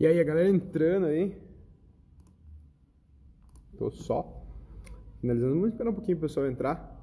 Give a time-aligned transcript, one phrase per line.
[0.00, 1.36] E aí, a galera entrando aí.
[3.76, 4.44] Tô só.
[5.20, 5.54] Finalizando.
[5.54, 6.96] Vamos esperar um pouquinho o pessoal entrar.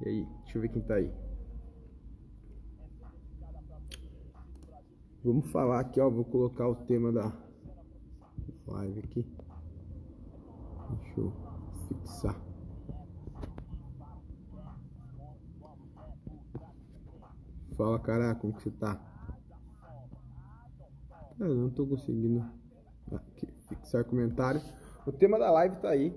[0.00, 1.12] E aí, deixa eu ver quem tá aí.
[5.22, 6.08] Vamos falar aqui, ó.
[6.08, 7.32] Vou colocar o tema da
[8.66, 9.26] live aqui.
[11.02, 11.32] Deixa eu
[11.88, 12.40] fixar.
[17.76, 19.11] Fala, cara, como que você tá?
[21.38, 22.44] Eu não tô conseguindo
[23.10, 24.60] aqui, fixar comentário.
[25.06, 26.14] O tema da live tá aí.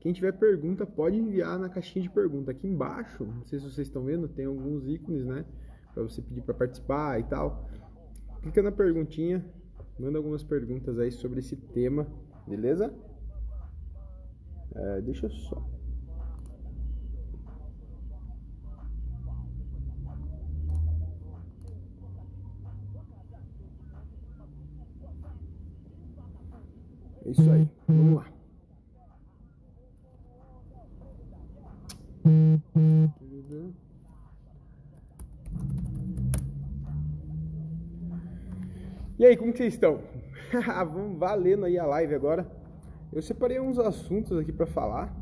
[0.00, 2.50] Quem tiver pergunta pode enviar na caixinha de pergunta.
[2.50, 5.44] Aqui embaixo, não sei se vocês estão vendo, tem alguns ícones, né?
[5.92, 7.68] Para você pedir para participar e tal.
[8.42, 9.44] Clica na perguntinha,
[9.98, 12.06] manda algumas perguntas aí sobre esse tema,
[12.46, 12.94] beleza?
[14.74, 15.75] É, deixa eu só
[27.26, 27.68] É isso aí.
[27.88, 28.26] Vamos lá.
[39.18, 40.00] E aí, como que vocês estão?
[40.92, 42.46] Vamos valendo aí a live agora.
[43.12, 45.12] Eu separei uns assuntos aqui para falar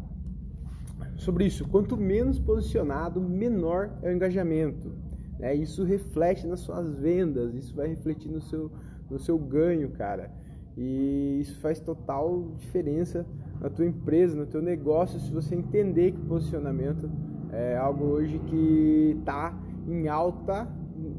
[1.17, 1.67] sobre isso.
[1.69, 4.93] Quanto menos posicionado, menor é o engajamento.
[5.39, 5.55] Né?
[5.55, 8.71] Isso reflete nas suas vendas, isso vai refletir no seu,
[9.09, 10.31] no seu ganho, cara.
[10.77, 13.25] E isso faz total diferença
[13.61, 17.11] na tua empresa, no teu negócio, se você entender que posicionamento
[17.53, 20.69] é algo hoje que está em alta.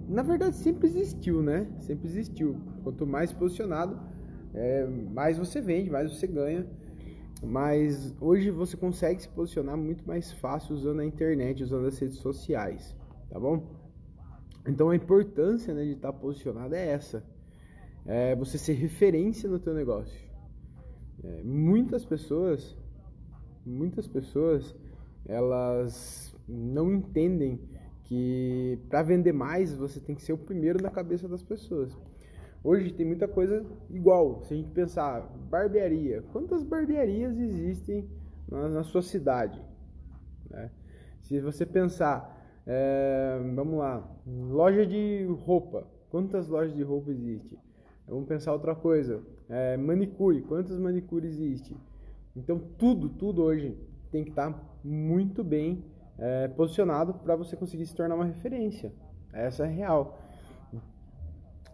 [0.07, 1.67] Na verdade, sempre existiu, né?
[1.79, 2.57] Sempre existiu.
[2.83, 3.97] Quanto mais posicionado,
[4.53, 6.65] é, mais você vende, mais você ganha.
[7.41, 12.17] Mas hoje você consegue se posicionar muito mais fácil usando a internet, usando as redes
[12.17, 12.95] sociais,
[13.29, 13.63] tá bom?
[14.67, 17.23] Então a importância né, de estar tá posicionado é essa
[18.05, 20.19] é você ser referência no teu negócio.
[21.23, 22.77] É, muitas pessoas,
[23.65, 24.75] muitas pessoas,
[25.25, 27.59] elas não entendem
[28.03, 31.97] que para vender mais você tem que ser o primeiro na cabeça das pessoas.
[32.63, 34.43] Hoje tem muita coisa igual.
[34.43, 38.07] Se a gente pensar barbearia, quantas barbearias existem
[38.47, 39.59] na, na sua cidade?
[40.49, 40.69] Né?
[41.21, 42.35] Se você pensar,
[42.65, 47.59] é, vamos lá, loja de roupa, quantas lojas de roupa existem?
[48.07, 49.21] Vamos pensar outra coisa.
[49.49, 50.41] É, manicure.
[50.41, 51.75] Quantas manicures existe?
[52.35, 53.77] Então tudo, tudo hoje
[54.11, 55.83] tem que estar muito bem
[56.17, 58.93] é, posicionado para você conseguir se tornar uma referência.
[59.33, 60.19] Essa é real.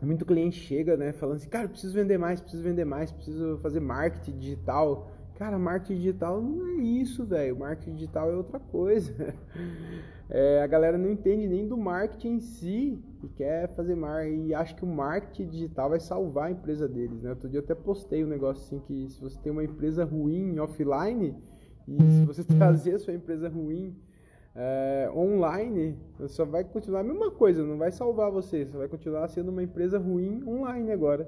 [0.02, 3.80] Muito cliente chega, né, falando assim, cara, preciso vender mais, preciso vender mais, preciso fazer
[3.80, 5.12] marketing digital.
[5.36, 7.60] Cara, marketing digital não é isso, velho.
[7.60, 9.14] Marketing digital é outra coisa.
[10.34, 14.54] É, a galera não entende nem do marketing em si e quer fazer marketing e
[14.54, 17.32] acha que o marketing digital vai salvar a empresa deles, né?
[17.32, 20.58] Outro dia eu até postei um negócio assim que se você tem uma empresa ruim
[20.58, 21.36] offline
[21.86, 23.94] e se você trazer a sua empresa ruim
[24.56, 25.98] é, online,
[26.28, 29.64] só vai continuar a mesma coisa, não vai salvar você, você vai continuar sendo uma
[29.64, 31.28] empresa ruim online agora.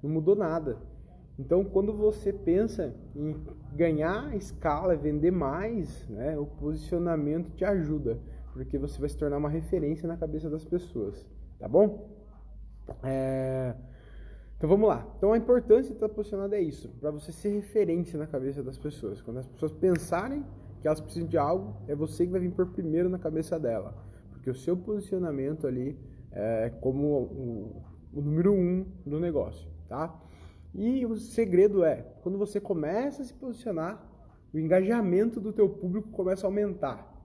[0.00, 0.78] Não mudou nada.
[1.36, 3.34] Então, quando você pensa em
[3.74, 8.18] ganhar escala, vender mais, né, o posicionamento te ajuda,
[8.56, 11.26] porque você vai se tornar uma referência na cabeça das pessoas,
[11.58, 12.08] tá bom?
[13.02, 13.74] É...
[14.56, 15.06] Então vamos lá.
[15.18, 18.78] Então a importância de estar posicionado é isso, para você ser referência na cabeça das
[18.78, 19.20] pessoas.
[19.20, 20.42] Quando as pessoas pensarem
[20.80, 23.94] que elas precisam de algo, é você que vai vir por primeiro na cabeça dela,
[24.30, 25.98] porque o seu posicionamento ali
[26.32, 27.82] é como o,
[28.14, 30.18] o número um do negócio, tá?
[30.74, 34.02] E o segredo é, quando você começa a se posicionar,
[34.52, 37.15] o engajamento do teu público começa a aumentar.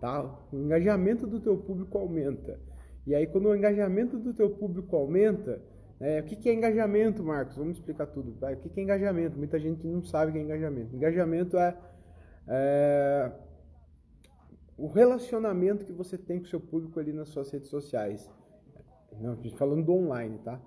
[0.00, 0.22] Tá?
[0.50, 2.58] O engajamento do teu público aumenta.
[3.06, 5.62] E aí quando o engajamento do teu público aumenta,
[6.00, 7.56] é, o que, que é engajamento, Marcos?
[7.56, 8.30] Vamos explicar tudo.
[8.30, 9.36] O que, que é engajamento?
[9.36, 10.96] Muita gente não sabe o que é engajamento.
[10.96, 11.76] Engajamento é,
[12.48, 13.32] é
[14.78, 18.30] o relacionamento que você tem com o seu público ali nas suas redes sociais.
[19.20, 20.58] Não, falando do online, tá?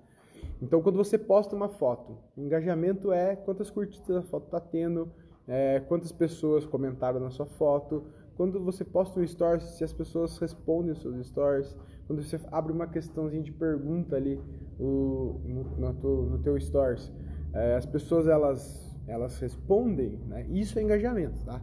[0.61, 5.11] Então, quando você posta uma foto, engajamento é quantas curtidas a foto está tendo,
[5.47, 8.05] é, quantas pessoas comentaram na sua foto.
[8.35, 11.75] Quando você posta um stories, se as pessoas respondem os seus stories.
[12.07, 14.39] Quando você abre uma questãozinha de pergunta ali
[14.79, 17.11] no, no, no, teu, no teu stories,
[17.53, 20.45] é, as pessoas elas, elas respondem, né?
[20.49, 21.61] Isso é engajamento, tá?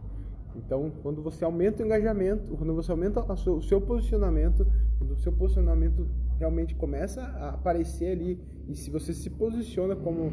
[0.55, 4.65] Então, quando você aumenta o engajamento, quando você aumenta o seu posicionamento,
[4.97, 6.07] quando o seu posicionamento
[6.37, 10.31] realmente começa a aparecer ali e se você se posiciona como,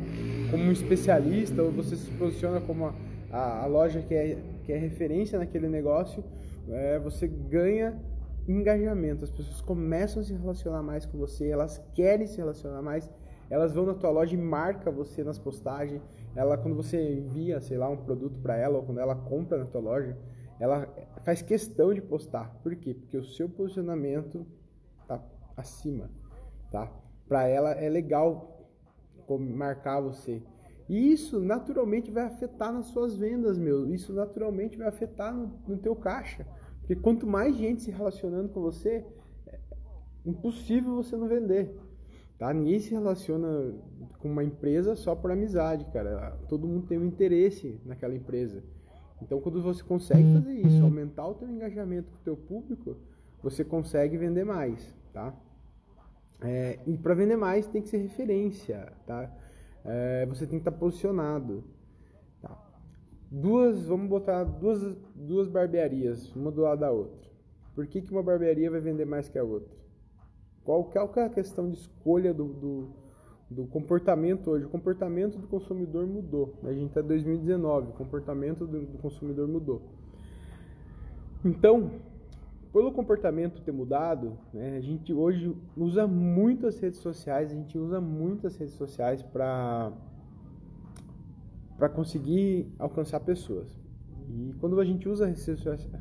[0.51, 2.95] como um especialista ou você se posiciona como a,
[3.31, 4.39] a, a loja que é,
[4.69, 6.23] que é referência naquele negócio,
[6.69, 7.99] é, você ganha
[8.47, 13.11] engajamento, as pessoas começam a se relacionar mais com você, elas querem se relacionar mais,
[13.49, 16.03] elas vão na tua loja e marca você nas postagens.
[16.37, 19.65] Ela quando você envia, sei lá, um produto para ela ou quando ela compra na
[19.65, 20.19] tua loja,
[20.61, 20.87] ela
[21.25, 22.55] faz questão de postar.
[22.63, 22.93] Por quê?
[22.93, 24.47] Porque o seu posicionamento
[25.07, 25.19] tá
[25.57, 26.11] acima,
[26.71, 26.93] tá?
[27.27, 28.69] Para ela é legal
[29.39, 30.43] marcar você.
[30.89, 33.93] E isso naturalmente vai afetar nas suas vendas, meu.
[33.93, 36.47] Isso naturalmente vai afetar no, no teu caixa.
[36.81, 39.05] Porque quanto mais gente se relacionando com você,
[39.47, 39.59] é
[40.25, 41.77] impossível você não vender.
[42.39, 42.55] Tá?
[42.55, 43.75] Ninguém se relaciona
[44.19, 46.39] com uma empresa só por amizade, cara.
[46.49, 48.63] Todo mundo tem um interesse naquela empresa.
[49.21, 52.97] Então, quando você consegue fazer isso, aumentar o teu engajamento com o teu público,
[53.43, 55.35] você consegue vender mais, tá?
[56.41, 59.31] É, e para vender mais tem que ser referência, tá?
[59.85, 61.65] É, você tem que estar tá posicionado.
[62.43, 62.57] Tá?
[63.31, 67.29] Duas, vamos botar duas, duas barbearias, uma do lado da outra.
[67.75, 69.77] Por que, que uma barbearia vai vender mais que a outra?
[70.65, 72.89] Qual, qual é a questão de escolha do, do,
[73.51, 74.67] do comportamento hoje?
[74.67, 76.55] O comportamento do consumidor mudou.
[76.65, 79.83] A gente está em 2019, o comportamento do, do consumidor mudou.
[81.45, 81.93] Então,
[82.79, 87.77] pelo comportamento ter mudado, né, a gente hoje usa muito as redes sociais, a gente
[87.77, 89.91] usa muito as redes sociais para
[91.77, 93.77] para conseguir alcançar pessoas.
[94.29, 95.49] E quando a gente usa as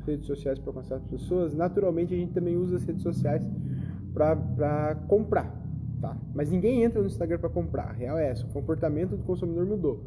[0.06, 3.44] redes sociais para alcançar pessoas, naturalmente a gente também usa as redes sociais
[4.14, 5.52] para comprar,
[6.00, 6.16] tá?
[6.32, 7.88] Mas ninguém entra no Instagram para comprar.
[7.88, 10.04] A real é essa, o comportamento do consumidor mudou.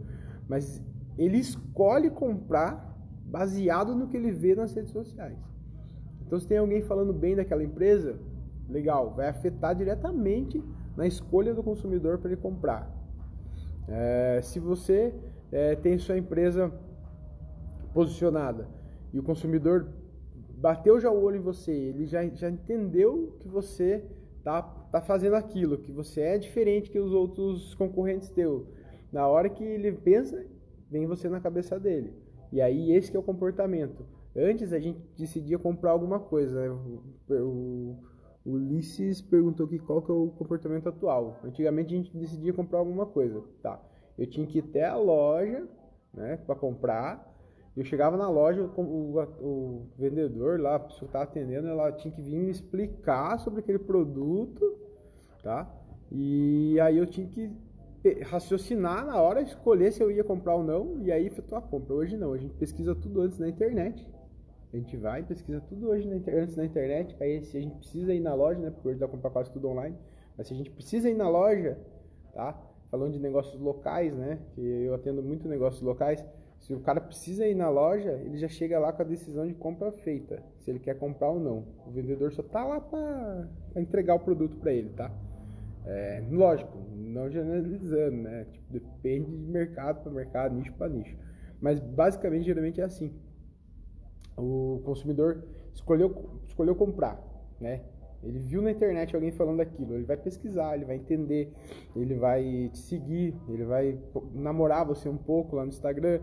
[0.48, 0.82] Mas
[1.18, 5.51] ele escolhe comprar baseado no que ele vê nas redes sociais.
[6.32, 8.18] Então, se tem alguém falando bem daquela empresa,
[8.70, 10.64] legal, vai afetar diretamente
[10.96, 12.90] na escolha do consumidor para ele comprar.
[13.86, 15.14] É, se você
[15.52, 16.72] é, tem sua empresa
[17.94, 18.66] posicionada
[19.12, 19.90] e o consumidor
[20.56, 24.02] bateu já o olho em você, ele já, já entendeu que você
[24.42, 28.68] tá, tá fazendo aquilo, que você é diferente que os outros concorrentes teu.
[29.12, 30.46] Na hora que ele pensa,
[30.90, 32.14] vem você na cabeça dele.
[32.54, 34.21] E aí esse é o comportamento.
[34.36, 36.62] Antes a gente decidia comprar alguma coisa.
[36.62, 36.70] Né?
[36.70, 37.98] O, o,
[38.46, 41.40] Ulisses perguntou que qual que é o comportamento atual.
[41.44, 43.44] Antigamente a gente decidia comprar alguma coisa.
[43.62, 43.80] Tá.
[44.18, 45.68] Eu tinha que ir até a loja
[46.14, 47.30] né, para comprar.
[47.76, 52.14] Eu chegava na loja, o, o, o vendedor lá, a pessoa estava atendendo, ela tinha
[52.14, 54.78] que vir me explicar sobre aquele produto,
[55.42, 55.74] tá?
[56.12, 57.50] E aí eu tinha que
[58.24, 61.94] raciocinar na hora, escolher se eu ia comprar ou não, e aí efetuar a compra.
[61.94, 64.06] Hoje não, a gente pesquisa tudo antes na internet.
[64.74, 68.14] A gente vai, pesquisa tudo hoje na, antes na internet, aí se a gente precisa
[68.14, 68.70] ir na loja, né?
[68.70, 69.98] Porque hoje dá pra comprar quase tudo online.
[70.38, 71.78] Mas se a gente precisa ir na loja,
[72.34, 72.58] tá?
[72.90, 74.40] Falando de negócios locais, né?
[74.56, 76.26] Que eu atendo muito negócios locais.
[76.60, 79.54] Se o cara precisa ir na loja, ele já chega lá com a decisão de
[79.54, 81.66] compra feita, se ele quer comprar ou não.
[81.86, 85.12] O vendedor só tá lá para entregar o produto para ele, tá?
[85.86, 88.46] É, lógico, não generalizando, né?
[88.52, 91.18] Tipo, depende de mercado para mercado, nicho para nicho.
[91.60, 93.12] Mas basicamente, geralmente é assim
[94.38, 97.22] o consumidor escolheu, escolheu comprar,
[97.60, 97.82] né?
[98.24, 101.52] Ele viu na internet alguém falando aquilo, ele vai pesquisar, ele vai entender,
[101.96, 104.00] ele vai te seguir, ele vai
[104.34, 106.20] namorar você um pouco lá no Instagram,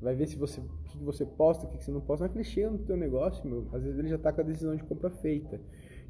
[0.00, 2.44] vai ver se você o que você posta, o que você não posta, mas ele
[2.44, 5.10] chega no teu negócio, meu, às vezes ele já está com a decisão de compra
[5.10, 5.60] feita.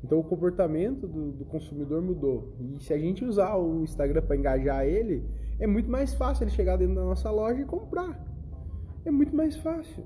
[0.02, 2.52] Então o comportamento do, do consumidor mudou.
[2.58, 5.24] E se a gente usar o Instagram para engajar ele,
[5.60, 8.20] é muito mais fácil ele chegar dentro da nossa loja e comprar.
[9.04, 10.04] É muito mais fácil,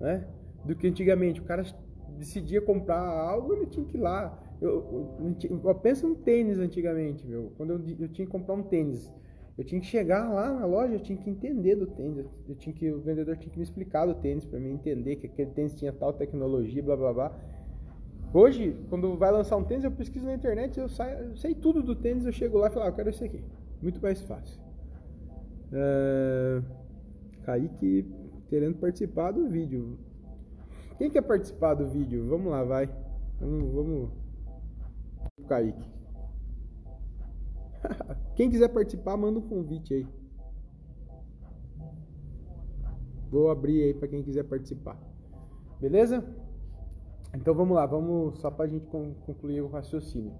[0.00, 0.26] né?
[0.66, 1.40] Do que antigamente.
[1.40, 1.64] O cara
[2.18, 4.42] decidia comprar algo, ele tinha que ir lá.
[4.60, 7.52] Eu, eu, eu penso no tênis antigamente, meu.
[7.56, 9.12] Quando eu, eu tinha que comprar um tênis,
[9.56, 12.26] eu tinha que chegar lá na loja, eu tinha que entender do tênis.
[12.48, 15.26] Eu tinha que, o vendedor tinha que me explicar do tênis para mim entender que
[15.26, 17.38] aquele tênis tinha tal tecnologia, blá blá blá.
[18.34, 21.82] Hoje, quando vai lançar um tênis, eu pesquiso na internet, eu, saio, eu sei tudo
[21.82, 23.42] do tênis, eu chego lá e falo, ah, eu quero esse aqui.
[23.80, 24.60] Muito mais fácil.
[25.72, 26.62] Uh,
[27.44, 28.06] Kaique
[28.48, 29.98] querendo participar do vídeo.
[30.98, 32.26] Quem quer participar do vídeo?
[32.28, 32.88] Vamos lá, vai.
[33.40, 34.10] Vamos, vamos.
[35.46, 35.90] Kaique.
[38.34, 40.06] Quem quiser participar, manda um convite aí.
[43.30, 44.96] Vou abrir aí para quem quiser participar.
[45.80, 46.24] Beleza?
[47.34, 50.32] Então vamos lá, vamos só para a gente concluir o raciocínio.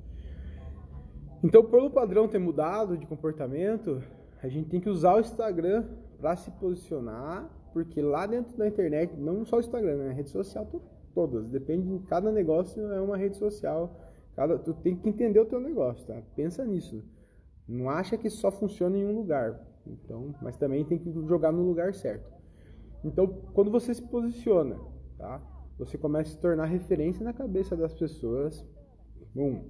[1.42, 4.02] Então, pelo padrão ter mudado de comportamento,
[4.42, 5.84] a gente tem que usar o Instagram
[6.18, 10.12] para se posicionar porque lá dentro da internet, não só o Instagram, né?
[10.14, 10.66] Rede social
[11.14, 14.00] todas, depende de cada negócio é uma rede social.
[14.35, 16.23] Cada, tu tem que entender o teu negócio, tá?
[16.35, 17.04] Pensa nisso.
[17.68, 19.61] Não acha que só funciona em um lugar.
[19.87, 22.33] Então, mas também tem que jogar no lugar certo.
[23.04, 24.80] Então, quando você se posiciona,
[25.18, 25.38] tá?
[25.78, 28.64] Você começa a se tornar referência na cabeça das pessoas.
[29.37, 29.68] Um,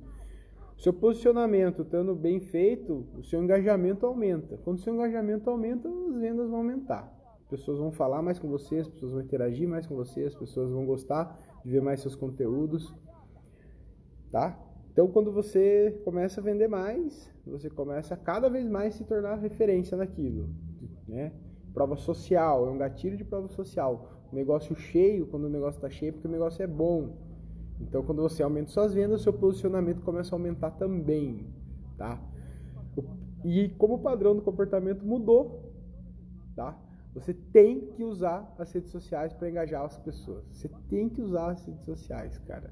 [0.78, 4.56] seu posicionamento estando bem feito, o seu engajamento aumenta.
[4.58, 7.15] Quando o seu engajamento aumenta, as vendas vão aumentar.
[7.46, 10.34] As pessoas vão falar mais com você, as pessoas vão interagir mais com você, as
[10.34, 12.92] pessoas vão gostar de ver mais seus conteúdos,
[14.32, 14.58] tá?
[14.90, 19.36] Então, quando você começa a vender mais, você começa a cada vez mais se tornar
[19.36, 20.50] referência naquilo,
[21.06, 21.32] né?
[21.72, 24.08] Prova social, é um gatilho de prova social.
[24.32, 27.16] O negócio cheio, quando o negócio está cheio, é porque o negócio é bom.
[27.80, 31.46] Então, quando você aumenta suas vendas, seu posicionamento começa a aumentar também,
[31.96, 32.20] tá?
[33.44, 35.72] E como o padrão do comportamento mudou,
[36.56, 36.76] tá?
[37.16, 40.44] Você tem que usar as redes sociais para engajar as pessoas.
[40.52, 42.70] Você tem que usar as redes sociais, cara.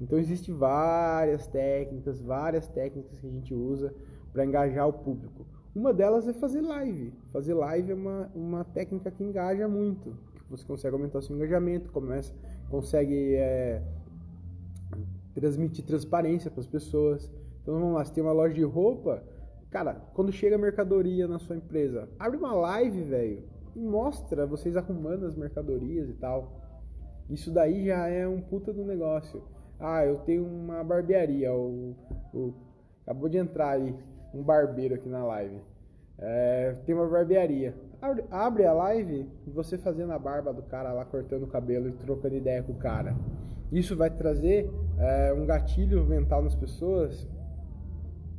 [0.00, 3.92] Então existem várias técnicas, várias técnicas que a gente usa
[4.32, 5.44] para engajar o público.
[5.74, 7.12] Uma delas é fazer live.
[7.32, 10.16] Fazer live é uma, uma técnica que engaja muito.
[10.48, 12.32] Você consegue aumentar seu engajamento, começa,
[12.70, 13.82] consegue é,
[15.34, 17.32] transmitir transparência para as pessoas.
[17.62, 19.24] Então vamos lá, se tem uma loja de roupa,
[19.70, 25.26] cara, quando chega mercadoria na sua empresa, abre uma live, velho, e mostra vocês arrumando
[25.26, 26.60] as mercadorias e tal.
[27.30, 29.42] Isso daí já é um puta do negócio.
[29.78, 31.94] Ah, eu tenho uma barbearia, o,
[32.32, 32.54] o
[33.02, 33.94] acabou de entrar aí
[34.32, 35.60] um barbeiro aqui na live.
[36.18, 37.74] É, tem uma barbearia.
[38.00, 41.88] Abre, abre a live e você fazendo a barba do cara lá, cortando o cabelo
[41.88, 43.16] e trocando ideia com o cara.
[43.72, 47.26] Isso vai trazer é, um gatilho mental nas pessoas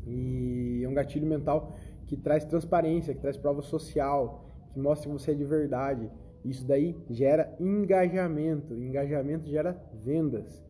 [0.06, 1.74] e é um gatilho mental
[2.06, 6.10] que traz transparência, que traz prova social, que mostra que você é de verdade.
[6.44, 10.64] Isso daí gera engajamento, engajamento gera vendas,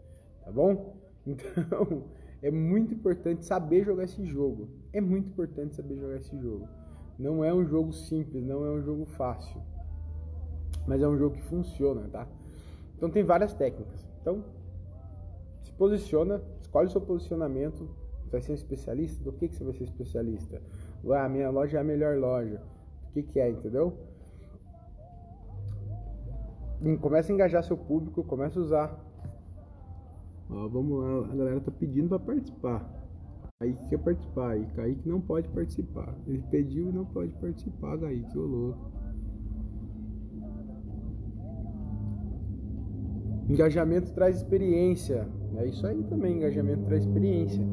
[0.43, 1.01] tá bom?
[1.25, 2.03] Então
[2.41, 4.67] é muito importante saber jogar esse jogo.
[4.91, 6.67] É muito importante saber jogar esse jogo.
[7.17, 9.61] Não é um jogo simples, não é um jogo fácil,
[10.85, 12.27] mas é um jogo que funciona, tá?
[12.97, 14.05] Então tem várias técnicas.
[14.21, 14.43] Então,
[15.61, 17.87] se posiciona, escolhe o seu posicionamento.
[18.29, 19.23] Vai ser um especialista?
[19.23, 20.61] Do que, que você vai ser especialista?
[21.11, 22.61] Ah, minha loja é a melhor loja.
[23.13, 23.95] O que, que é, entendeu?
[26.99, 29.05] Começa a engajar seu público, começa a usar.
[30.49, 32.91] Ó, vamos lá, a galera tá pedindo para participar.
[33.61, 36.11] Aí quer participar, aí Kaique não pode participar.
[36.25, 38.91] Ele pediu e não pode participar, Kaique, ô louco.
[43.47, 45.27] Engajamento traz experiência.
[45.57, 47.63] É isso aí também, engajamento traz experiência.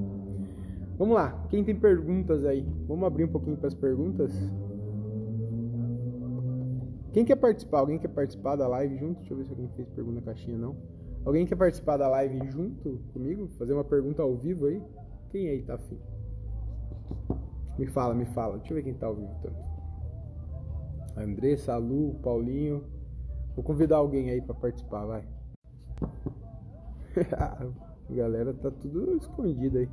[0.98, 2.62] Vamos lá, quem tem perguntas aí?
[2.86, 4.30] Vamos abrir um pouquinho para as perguntas?
[7.12, 7.80] Quem quer participar?
[7.80, 9.18] Alguém quer participar da live junto?
[9.18, 10.76] Deixa eu ver se alguém fez pergunta na caixinha, não.
[11.24, 13.48] Alguém quer participar da live junto comigo?
[13.58, 14.82] Fazer uma pergunta ao vivo aí?
[15.30, 15.98] Quem aí tá afim?
[17.78, 18.58] Me fala, me fala.
[18.58, 19.58] Deixa eu ver quem tá ao vivo tanto.
[21.16, 22.84] Andressa, Lu, Paulinho.
[23.54, 25.24] Vou convidar alguém aí para participar, vai.
[27.36, 27.66] A
[28.14, 29.88] galera tá tudo escondido aí.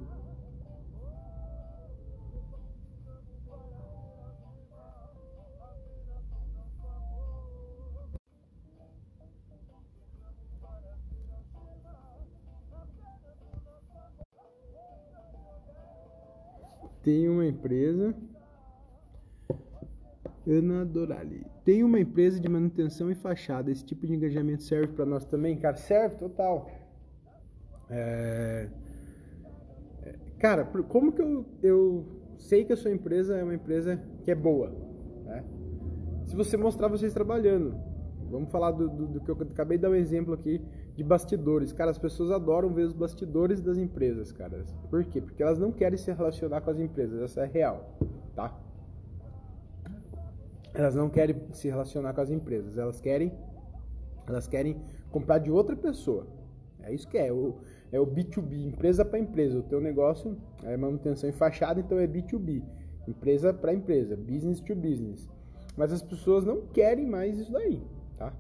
[17.08, 18.14] Tem uma empresa
[20.46, 21.42] Ana Dorali.
[21.64, 23.72] Tem uma empresa de manutenção e fachada.
[23.72, 25.58] Esse tipo de engajamento serve para nós também?
[25.58, 26.70] Cara, serve total.
[27.90, 28.68] É...
[30.04, 32.06] é cara, como que eu, eu
[32.38, 34.76] sei que a sua empresa é uma empresa que é boa?
[35.24, 35.46] Né?
[36.26, 37.74] Se você mostrar vocês trabalhando.
[38.30, 40.62] Vamos falar do, do, do, que eu acabei de dar um exemplo aqui
[40.98, 41.72] de bastidores.
[41.72, 44.66] Cara, as pessoas adoram ver os bastidores das empresas, cara.
[44.90, 45.22] Por quê?
[45.22, 47.22] Porque elas não querem se relacionar com as empresas.
[47.22, 47.98] Essa é real,
[48.36, 48.54] tá?
[50.78, 53.32] elas não querem se relacionar com as empresas, elas querem
[54.28, 54.78] elas querem
[55.10, 56.28] comprar de outra pessoa.
[56.84, 57.56] É isso que é, o,
[57.94, 59.58] é o B2B, empresa para empresa.
[59.58, 62.62] O teu negócio é manutenção em fachada, então é B2B,
[63.08, 65.30] empresa para empresa, business to business.
[65.78, 67.82] Mas as pessoas não querem mais isso daí,
[68.18, 68.34] tá?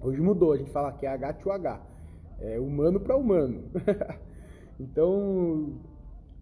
[0.00, 1.80] Hoje mudou, a gente fala que é H to H,
[2.38, 3.64] é humano para humano.
[4.80, 5.80] então,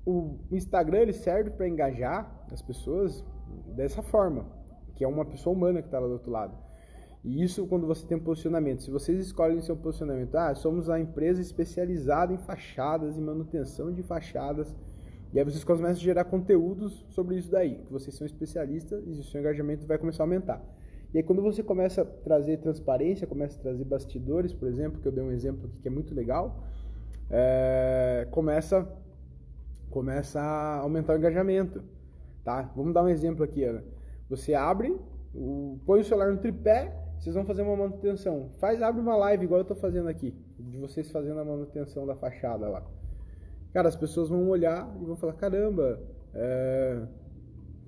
[0.07, 3.25] o Instagram ele serve para engajar as pessoas
[3.75, 4.59] dessa forma
[4.99, 6.59] que é uma pessoa humana que está lá do outro lado.
[7.23, 8.83] E isso quando você tem um posicionamento.
[8.83, 14.03] Se vocês escolhem seu posicionamento, ah, somos a empresa especializada em fachadas e manutenção de
[14.03, 14.75] fachadas.
[15.33, 19.11] E aí vocês começam a gerar conteúdos sobre isso daí, que vocês são especialistas e
[19.11, 20.61] o seu engajamento vai começar a aumentar.
[21.13, 25.09] E aí quando você começa a trazer transparência, começa a trazer bastidores, por exemplo, que
[25.09, 26.63] eu dei um exemplo aqui que é muito legal,
[27.31, 28.87] é, começa,
[29.91, 31.83] começa a aumentar o engajamento.
[32.45, 32.71] Tá?
[32.75, 33.85] Vamos dar um exemplo aqui, Ana.
[34.29, 34.95] Você abre,
[35.35, 38.51] o, põe o celular no tripé, vocês vão fazer uma manutenção.
[38.59, 42.15] Faz, abre uma live igual eu estou fazendo aqui, de vocês fazendo a manutenção da
[42.15, 42.83] fachada lá.
[43.73, 46.01] cara, as pessoas vão olhar e vão falar, caramba,
[46.35, 47.03] é,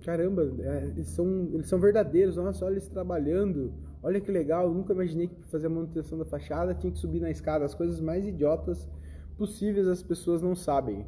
[0.00, 4.92] caramba, é, eles, são, eles são verdadeiros, nossa, olha eles trabalhando, olha que legal, nunca
[4.92, 8.00] imaginei que para fazer a manutenção da fachada tinha que subir na escada, as coisas
[8.00, 8.88] mais idiotas
[9.36, 11.06] possíveis as pessoas não sabem.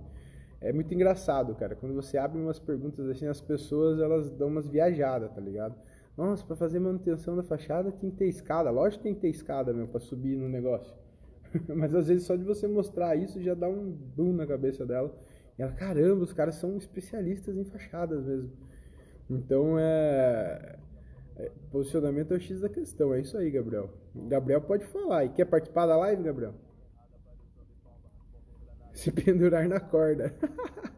[0.60, 4.68] É muito engraçado, cara, quando você abre umas perguntas assim, as pessoas elas dão umas
[4.68, 5.74] viajadas, tá ligado?
[6.16, 9.28] Nossa, para fazer manutenção da fachada tem que ter escada, lógico que tem que ter
[9.28, 10.94] escada, meu, para subir no negócio.
[11.74, 15.12] Mas às vezes só de você mostrar isso já dá um boom na cabeça dela.
[15.58, 18.50] E ela, caramba, os caras são especialistas em fachadas mesmo.
[19.32, 20.76] Então é.
[21.36, 23.14] é posicionamento é o X da questão.
[23.14, 23.90] É isso aí, Gabriel.
[24.14, 25.24] Gabriel pode falar.
[25.24, 26.52] E quer participar da live, Gabriel?
[28.92, 30.34] Se pendurar na corda.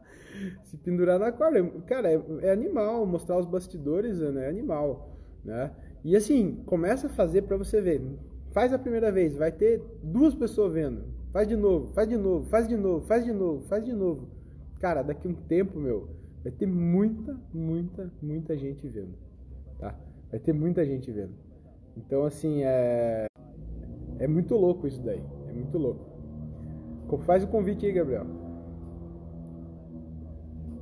[0.64, 1.64] Se pendurar na corda.
[1.86, 3.06] Cara, é, é, animal.
[3.06, 4.46] Mostrar os bastidores né?
[4.46, 5.16] é animal.
[5.44, 5.70] Né?
[6.02, 8.02] E assim, começa a fazer para você ver.
[8.52, 11.02] Faz a primeira vez, vai ter duas pessoas vendo.
[11.32, 14.28] Faz de novo, faz de novo, faz de novo, faz de novo, faz de novo.
[14.78, 16.08] Cara, daqui um tempo, meu,
[16.44, 19.14] vai ter muita, muita, muita gente vendo.
[19.78, 19.98] Tá?
[20.30, 21.32] Vai ter muita gente vendo.
[21.96, 23.26] Então, assim, é.
[24.18, 25.22] É muito louco isso daí.
[25.48, 26.12] É muito louco.
[27.24, 28.26] Faz o convite aí, Gabriel.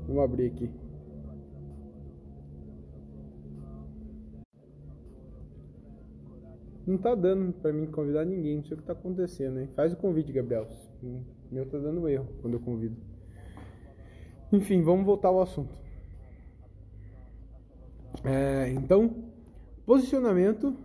[0.06, 0.70] Vamos abrir aqui.
[6.86, 9.68] Não tá dando pra mim convidar ninguém, não sei o que tá acontecendo, hein?
[9.68, 10.66] Faz o convite, Gabriel.
[11.02, 12.96] O meu tá dando erro quando eu convido.
[14.52, 15.74] Enfim, vamos voltar ao assunto.
[18.24, 19.24] É, então,
[19.86, 20.76] posicionamento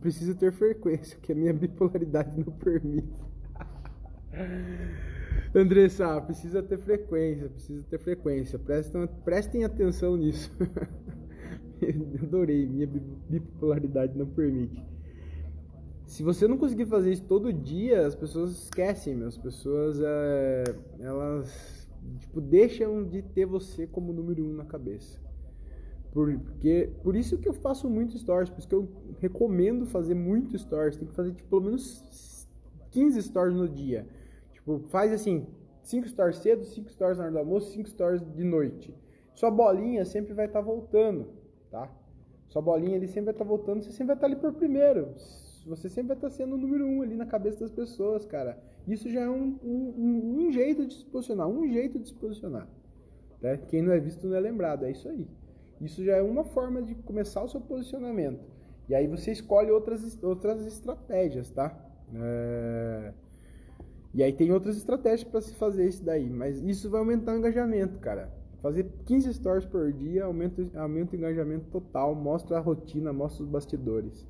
[0.00, 3.22] precisa ter frequência, que a minha bipolaridade não permite.
[5.54, 8.58] Andressa, precisa ter frequência, precisa ter frequência.
[8.58, 10.50] Prestem, prestem atenção nisso.
[12.22, 12.88] Adorei, minha
[13.28, 14.82] bipolaridade não permite.
[16.06, 19.28] Se você não conseguir fazer isso todo dia, as pessoas esquecem, meu.
[19.28, 20.64] As pessoas, é,
[21.00, 21.83] elas,
[22.18, 25.20] tipo, deixam de ter você como número um na cabeça.
[26.12, 28.88] Porque, por isso que eu faço muito stories, por isso que eu
[29.18, 30.96] recomendo fazer muito stories.
[30.96, 32.46] Tem que fazer, tipo, pelo menos
[32.90, 34.06] 15 stories no dia.
[34.52, 35.46] Tipo, faz assim,
[35.82, 38.94] 5 stories cedo, 5 stories na hora do almoço, 5 stories de noite.
[39.34, 41.26] Sua bolinha sempre vai estar tá voltando,
[41.70, 41.90] tá?
[42.48, 44.52] Sua bolinha ele sempre vai estar tá voltando, você sempre vai estar tá ali por
[44.52, 45.12] primeiro
[45.66, 48.58] você sempre vai estar sendo o número um ali na cabeça das pessoas, cara.
[48.86, 52.68] Isso já é um, um, um jeito de se posicionar, um jeito de se posicionar.
[53.40, 53.58] Né?
[53.68, 55.26] Quem não é visto não é lembrado, é isso aí.
[55.80, 58.40] Isso já é uma forma de começar o seu posicionamento.
[58.88, 61.74] E aí você escolhe outras, outras estratégias, tá?
[62.14, 63.12] É...
[64.12, 67.38] E aí tem outras estratégias para se fazer isso daí, mas isso vai aumentar o
[67.38, 68.30] engajamento, cara.
[68.62, 73.48] Fazer 15 stories por dia aumenta, aumenta o engajamento total, mostra a rotina, mostra os
[73.48, 74.26] bastidores.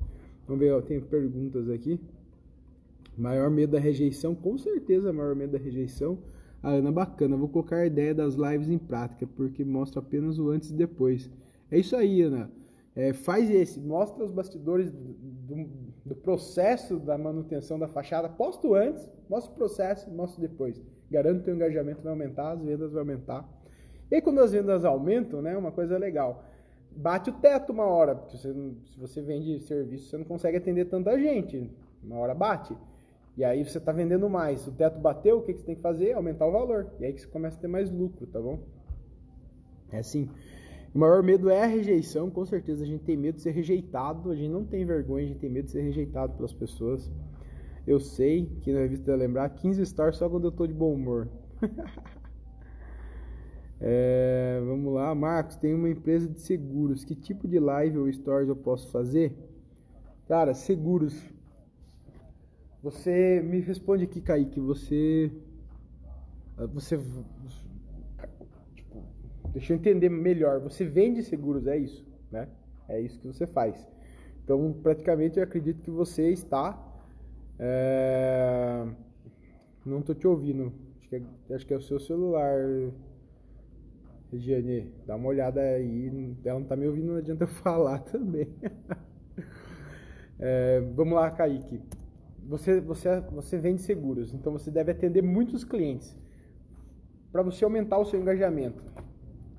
[0.47, 1.99] Vamos ver, ó, tem perguntas aqui.
[3.17, 6.19] Maior medo da rejeição, com certeza maior medo da rejeição.
[6.61, 10.49] A Ana, bacana, vou colocar a ideia das lives em prática, porque mostra apenas o
[10.49, 11.29] antes e depois.
[11.71, 12.51] É isso aí, Ana.
[12.95, 15.67] É, faz esse, mostra os bastidores do,
[16.05, 18.29] do, processo da manutenção da fachada.
[18.29, 20.81] Posta o antes, mostra o processo, mostra depois.
[21.11, 23.47] Garanto que o engajamento vai aumentar, as vendas vão aumentar.
[24.09, 26.45] E aí, quando as vendas aumentam, né, uma coisa legal
[26.95, 28.15] bate o teto uma hora.
[28.29, 28.53] Você,
[28.85, 31.69] se você vende serviço, você não consegue atender tanta gente.
[32.03, 32.75] Uma hora bate.
[33.37, 34.65] E aí você está vendendo mais.
[34.67, 36.13] O teto bateu, o que, que você tem que fazer?
[36.13, 36.87] Aumentar o valor.
[36.99, 38.59] E aí que você começa a ter mais lucro, tá bom?
[39.91, 40.29] É assim.
[40.93, 42.83] O maior medo é a rejeição, com certeza.
[42.83, 44.31] A gente tem medo de ser rejeitado.
[44.31, 47.11] A gente não tem vergonha, a gente tem medo de ser rejeitado pelas pessoas.
[47.85, 51.27] Eu sei que visto de lembrar 15 stars só quando eu tô de bom humor.
[53.79, 57.03] É, vamos lá, Marcos, tem uma empresa de seguros.
[57.03, 59.33] Que tipo de live ou stories eu posso fazer?
[60.27, 61.15] Cara, seguros.
[62.81, 64.59] Você me responde aqui, Kaique.
[64.59, 65.31] Você.
[66.73, 66.99] Você.
[68.75, 69.03] Tipo,
[69.51, 70.59] deixa eu entender melhor.
[70.61, 72.47] Você vende seguros, é isso, né?
[72.87, 73.75] É isso que você faz.
[74.43, 76.79] Então, praticamente, eu acredito que você está.
[77.57, 78.85] É...
[79.85, 80.71] Não estou te ouvindo.
[80.99, 82.55] Acho que, é, acho que é o seu celular.
[84.35, 86.35] Regiane, dá uma olhada aí.
[86.43, 88.47] Ela não tá me ouvindo, não adianta eu falar também.
[90.39, 91.81] é, vamos lá, Kaique.
[92.47, 96.15] Você, você, você vende seguros, então você deve atender muitos clientes
[97.31, 98.83] para você aumentar o seu engajamento.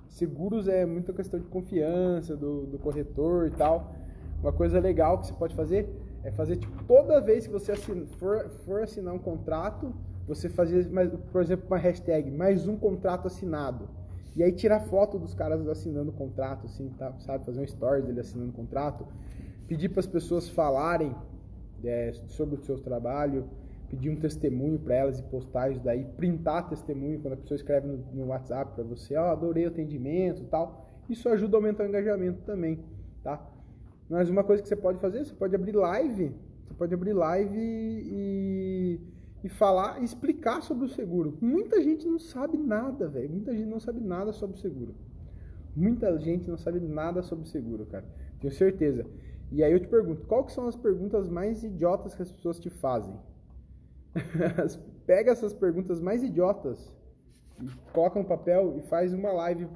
[0.08, 3.92] Seguros é muita questão de confiança do, do corretor e tal.
[4.40, 5.88] Uma coisa legal que você pode fazer
[6.22, 9.92] é fazer tipo, toda vez que você for, for assinar um contrato,
[10.26, 10.88] você fazer,
[11.32, 13.88] por exemplo, uma hashtag, mais um contrato assinado.
[14.36, 17.46] E aí tirar foto dos caras assinando o contrato, assim, tá, sabe?
[17.46, 19.06] Fazer um stories dele assinando o contrato.
[19.66, 21.14] Pedir para as pessoas falarem
[21.82, 23.48] é, sobre o seu trabalho.
[23.88, 27.86] pedir um testemunho para elas e postar isso daí, printar testemunho quando a pessoa escreve
[27.86, 30.84] no, no WhatsApp para você, ó, oh, adorei o atendimento tal.
[31.08, 32.80] Isso ajuda a aumentar o engajamento também,
[33.22, 33.40] tá?
[34.10, 36.34] Mas uma coisa que você pode fazer, você pode abrir live,
[36.66, 39.00] você pode abrir live e,
[39.44, 41.36] e falar, e explicar sobre o seguro.
[41.40, 43.30] Muita gente não sabe nada, velho.
[43.30, 44.94] Muita gente não sabe nada sobre o seguro.
[45.74, 48.04] Muita gente não sabe nada sobre o seguro, cara.
[48.40, 49.06] Tenho certeza.
[49.52, 52.58] E aí eu te pergunto, qual que são as perguntas mais idiotas que as pessoas
[52.58, 53.14] te fazem?
[55.06, 56.96] Pega essas perguntas mais idiotas
[57.92, 59.68] coloca no papel e faz uma live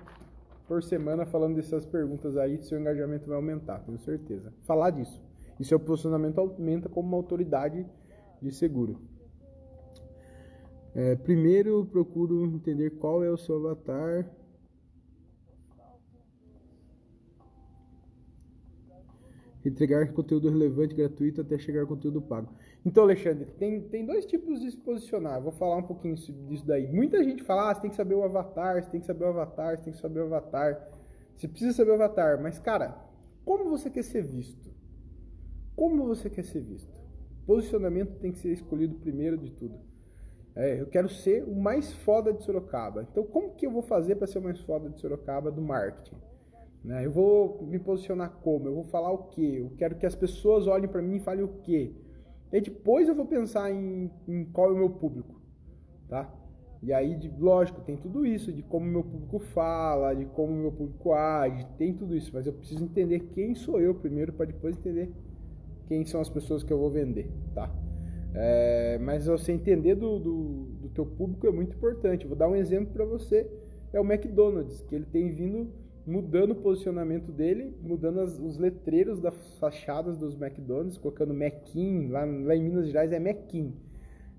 [0.66, 4.52] por semana falando dessas perguntas aí, seu engajamento vai aumentar, tenho certeza.
[4.62, 5.20] Falar disso.
[5.58, 7.86] E seu posicionamento aumenta como uma autoridade
[8.40, 9.00] de seguro.
[10.94, 14.28] É, primeiro, procuro entender qual é o seu avatar
[19.64, 22.48] entregar conteúdo relevante, gratuito, até chegar conteúdo pago.
[22.84, 25.40] Então, Alexandre, tem, tem dois tipos de se posicionar.
[25.40, 26.90] Vou falar um pouquinho disso daí.
[26.90, 29.28] Muita gente fala, ah, você tem que saber o avatar, você tem que saber o
[29.28, 30.88] avatar, você tem que saber o avatar.
[31.36, 32.98] Você precisa saber o avatar, mas, cara,
[33.44, 34.70] como você quer ser visto?
[35.76, 36.98] Como você quer ser visto?
[37.46, 39.89] Posicionamento tem que ser escolhido primeiro de tudo.
[40.54, 43.06] É, eu quero ser o mais foda de Sorocaba.
[43.10, 46.16] Então, como que eu vou fazer para ser o mais foda de Sorocaba do marketing?
[46.84, 47.04] Né?
[47.04, 48.66] Eu vou me posicionar como?
[48.66, 49.58] Eu vou falar o quê?
[49.60, 51.94] Eu quero que as pessoas olhem para mim e falem o quê?
[52.52, 55.40] E depois eu vou pensar em, em qual é o meu público,
[56.08, 56.34] tá?
[56.82, 60.52] E aí, de, lógico, tem tudo isso, de como o meu público fala, de como
[60.52, 64.46] meu público age, tem tudo isso, mas eu preciso entender quem sou eu primeiro para
[64.46, 65.12] depois entender
[65.86, 67.70] quem são as pessoas que eu vou vender, tá?
[68.34, 72.26] É, mas você entender do, do, do teu público é muito importante.
[72.26, 73.50] Vou dar um exemplo para você,
[73.92, 75.68] é o McDonald's, que ele tem vindo
[76.06, 82.24] mudando o posicionamento dele, mudando as, os letreiros das fachadas dos McDonald's, colocando Mequim, lá,
[82.24, 83.74] lá em Minas Gerais é Mequim.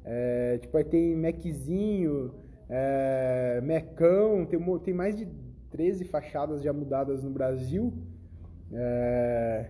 [0.03, 2.33] É, tipo, aí tem Meczinho,
[2.67, 5.27] é, Mecão, tem, tem mais de
[5.69, 7.93] 13 fachadas já mudadas no Brasil.
[8.73, 9.67] É,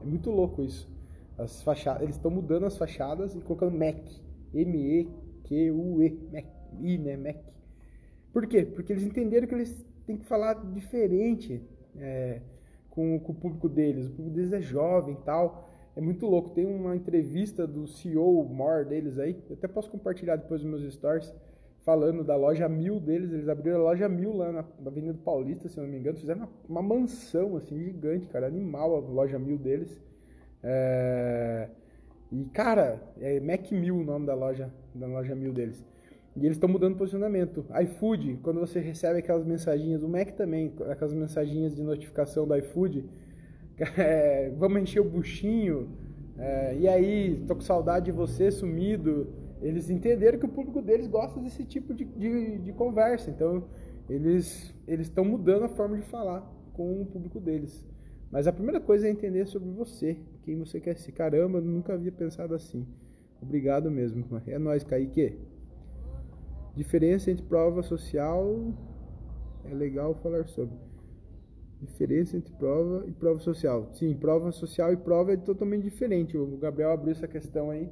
[0.00, 0.93] é muito louco isso.
[1.36, 3.96] As fachadas, eles estão mudando as fachadas e colocando Mac,
[4.52, 6.44] M-E-Q-U-E, Mac,
[6.80, 7.36] I, né, Mac.
[8.32, 8.64] Por quê?
[8.64, 11.62] Porque eles entenderam que eles tem que falar diferente
[11.96, 12.40] é,
[12.90, 14.06] com, com, o público deles.
[14.06, 15.68] O público deles é jovem e tal.
[15.96, 16.50] É muito louco.
[16.50, 19.36] Tem uma entrevista do CEO More deles aí.
[19.48, 21.32] Eu até posso compartilhar depois nos meus stories.
[21.84, 23.32] Falando da loja mil deles.
[23.32, 26.18] Eles abriram a loja mil lá na, na Avenida Paulista, se não me engano.
[26.18, 28.46] Fizeram uma, uma, mansão assim gigante, cara.
[28.46, 30.02] Animal a loja mil deles.
[30.64, 31.68] É...
[32.32, 35.86] E, cara, é Mac Mil o nome da loja, da loja mil deles.
[36.34, 37.64] E eles estão mudando o posicionamento.
[37.82, 43.04] iFood, quando você recebe aquelas mensaginhas, o Mac também, aquelas mensaginhas de notificação do iFood,
[43.96, 45.88] é, vamos encher o buchinho,
[46.36, 49.28] é, e aí, tô com saudade de você, sumido.
[49.62, 53.64] Eles entenderam que o público deles gosta desse tipo de, de, de conversa, então
[54.08, 57.86] eles estão mudando a forma de falar com o público deles.
[58.30, 61.12] Mas a primeira coisa é entender sobre você, quem você quer ser.
[61.12, 62.86] Caramba, nunca havia pensado assim.
[63.40, 64.24] Obrigado mesmo.
[64.46, 65.38] É nóis, Kaique.
[66.76, 68.72] Diferença entre prova social
[69.64, 70.76] é legal falar sobre.
[71.80, 73.88] Diferença entre prova e prova social.
[73.92, 76.36] Sim, prova social e prova é totalmente diferente.
[76.36, 77.90] O Gabriel abriu essa questão aí.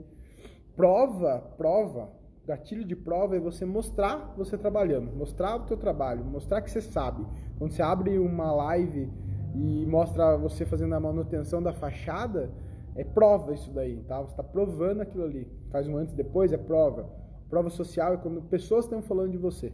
[0.75, 2.11] Prova, prova,
[2.47, 6.81] gatilho de prova é você mostrar você trabalhando, mostrar o teu trabalho, mostrar que você
[6.81, 7.25] sabe.
[7.59, 9.11] Quando você abre uma live
[9.55, 12.51] e mostra você fazendo a manutenção da fachada,
[12.95, 14.21] é prova isso daí, tá?
[14.21, 15.47] Você está provando aquilo ali.
[15.71, 17.09] Faz um antes e depois, é prova.
[17.49, 19.73] Prova social é quando pessoas estão falando de você.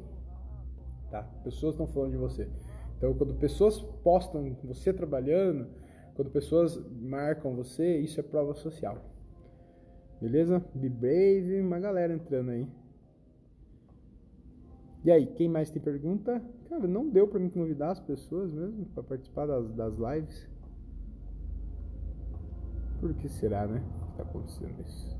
[1.10, 1.22] Tá?
[1.44, 2.48] Pessoas estão falando de você.
[2.96, 5.68] Então, quando pessoas postam você trabalhando,
[6.14, 8.98] quando pessoas marcam você, isso é prova social.
[10.20, 10.60] Beleza?
[10.74, 12.66] Be brave, uma galera entrando aí.
[15.04, 16.42] E aí, quem mais tem pergunta?
[16.68, 20.48] Cara, não deu para mim convidar as pessoas mesmo para participar das, das lives.
[23.00, 23.82] Por que será, né?
[24.06, 25.16] Que tá acontecendo isso?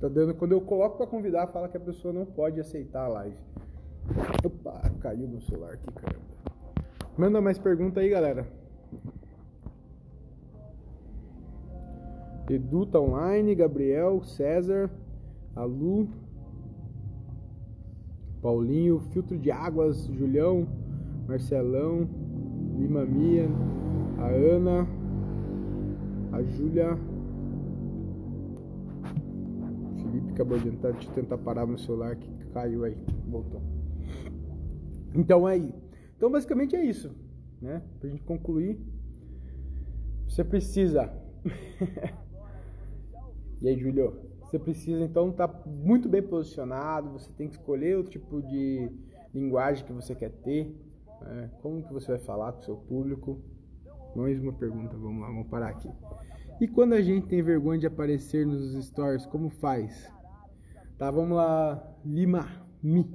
[0.00, 3.08] Tá dando, quando eu coloco para convidar, fala que a pessoa não pode aceitar a
[3.08, 3.38] live.
[4.44, 6.24] Opa, caiu meu celular aqui, caramba.
[7.16, 8.46] Manda mais pergunta aí, galera.
[12.48, 14.90] Edu tá online, Gabriel, César,
[15.56, 16.08] Alu,
[18.42, 20.66] Paulinho, Filtro de Águas, Julião,
[21.26, 22.08] Marcelão,
[22.78, 23.48] Lima Mia,
[24.18, 24.86] a Ana,
[26.32, 26.98] a Júlia,
[30.34, 32.96] acabou de entrar, deixa eu tentar parar meu celular que caiu aí,
[33.28, 33.62] voltou.
[35.14, 35.72] Então aí,
[36.16, 37.14] então basicamente é isso,
[37.62, 37.80] né?
[38.00, 38.78] Pra gente concluir.
[40.28, 41.10] Você precisa.
[43.64, 44.14] e aí, Julio?
[44.42, 47.08] Você precisa então estar tá muito bem posicionado.
[47.12, 48.90] Você tem que escolher o tipo de
[49.32, 50.78] linguagem que você quer ter.
[51.22, 51.50] Né?
[51.62, 53.40] Como que você vai falar com o seu público.
[54.14, 55.90] Mais uma pergunta, vamos lá, vamos parar aqui.
[56.60, 60.12] E quando a gente tem vergonha de aparecer nos stories, como faz?
[60.98, 62.46] Tá, vamos lá, Lima,
[62.82, 63.10] Mi.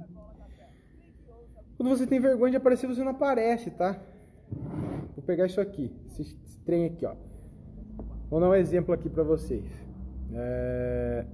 [1.76, 4.02] Quando você tem vergonha de aparecer, você não aparece, tá?
[5.14, 7.14] Vou pegar isso aqui, esse, trem aqui, ó.
[8.28, 9.89] Vou dar um exemplo aqui pra vocês.
[10.32, 11.26] É...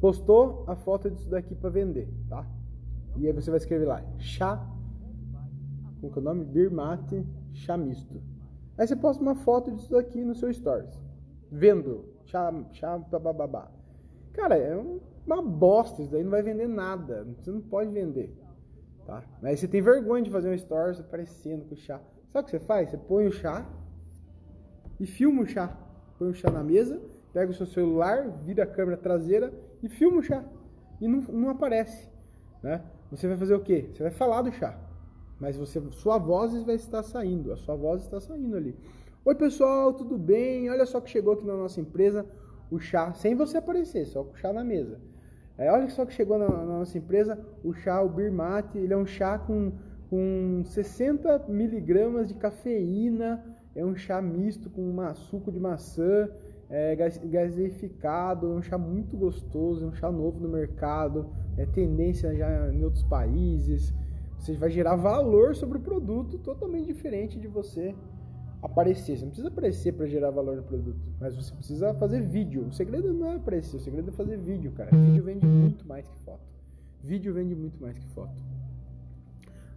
[0.00, 2.46] Postou a foto disso daqui para vender, tá?
[3.16, 4.66] E aí você vai escrever lá, chá,
[6.00, 6.44] que é o nome?
[6.44, 8.22] Birmate, chá misto.
[8.78, 10.98] Aí você posta uma foto disso daqui no seu stories.
[11.50, 13.70] Vendo, chá, chá, bababá.
[14.32, 14.74] Cara, é
[15.26, 17.26] uma bosta isso daí, não vai vender nada.
[17.36, 18.34] Você não pode vender.
[19.04, 19.22] Tá?
[19.42, 22.00] Mas você tem vergonha de fazer um stories aparecendo com chá.
[22.32, 22.90] Sabe o que você faz?
[22.90, 23.66] Você põe o chá
[24.98, 25.76] e filma o chá.
[26.18, 27.00] Põe o chá na mesa,
[27.32, 30.44] pega o seu celular, vira a câmera traseira e filma o chá.
[31.00, 32.08] E não, não aparece.
[32.62, 32.82] Né?
[33.10, 33.88] Você vai fazer o quê?
[33.92, 34.78] Você vai falar do chá.
[35.38, 37.52] Mas você, sua voz vai estar saindo.
[37.52, 38.76] A sua voz está saindo ali.
[39.24, 40.70] Oi pessoal, tudo bem?
[40.70, 42.26] Olha só que chegou aqui na nossa empresa
[42.70, 44.98] o chá, sem você aparecer, só com o chá na mesa.
[45.58, 48.96] É, olha só que chegou na, na, nossa empresa o chá, o Birmate, ele é
[48.96, 49.72] um chá com,
[50.08, 56.30] com 60 miligramas de cafeína, é um chá misto com uma, suco de maçã,
[56.70, 62.34] é, gaseificado, é um chá muito gostoso, é um chá novo no mercado, é tendência
[62.34, 63.92] já em outros países.
[64.38, 67.94] Você vai gerar valor sobre o produto totalmente diferente de você
[68.62, 69.16] aparecer.
[69.16, 72.66] Você não precisa aparecer para gerar valor no produto, mas você precisa fazer vídeo.
[72.66, 74.96] O segredo não é aparecer, o segredo é fazer vídeo, cara.
[74.96, 76.48] Vídeo vende muito mais que foto.
[77.02, 78.42] Vídeo vende muito mais que foto.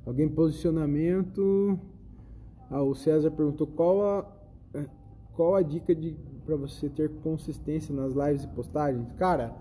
[0.05, 1.79] Alguém posicionamento.
[2.69, 4.25] Ah, o César perguntou qual a
[5.33, 9.07] qual a dica de para você ter consistência nas lives e postagens.
[9.17, 9.53] Cara,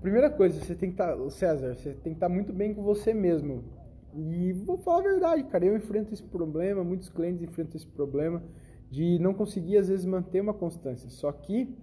[0.00, 2.74] primeira coisa, você tem que estar, tá, César, você tem que estar tá muito bem
[2.74, 3.64] com você mesmo.
[4.14, 8.42] E vou falar a verdade, cara, eu enfrento esse problema, muitos clientes enfrentam esse problema
[8.90, 11.10] de não conseguir às vezes manter uma constância.
[11.10, 11.76] Só que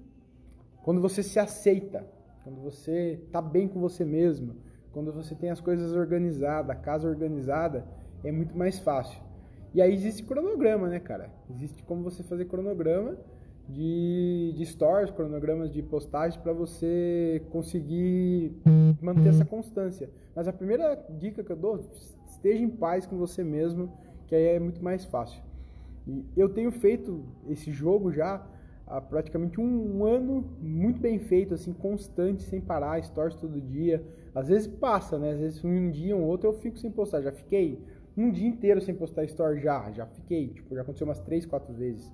[0.82, 2.06] quando você se aceita,
[2.44, 4.56] quando você tá bem com você mesmo,
[4.92, 7.86] quando você tem as coisas organizadas, a casa organizada,
[8.24, 9.22] é muito mais fácil.
[9.74, 11.32] E aí existe cronograma, né, cara?
[11.50, 13.18] Existe como você fazer cronograma
[13.68, 18.52] de, de stories, cronogramas de postagens para você conseguir
[19.02, 20.10] manter essa constância.
[20.36, 21.80] Mas a primeira dica que eu dou,
[22.28, 23.92] esteja em paz com você mesmo,
[24.28, 25.42] que aí é muito mais fácil.
[26.08, 28.46] E eu tenho feito esse jogo já
[28.86, 34.04] há praticamente um ano muito bem feito, assim, constante, sem parar, stories todo dia.
[34.36, 35.32] Às vezes passa, né?
[35.32, 37.22] Às vezes um dia, um outro eu fico sem postar.
[37.22, 37.80] Já fiquei
[38.18, 41.74] um dia inteiro sem postar story já, já fiquei, tipo, já aconteceu umas três, quatro
[41.74, 42.12] vezes.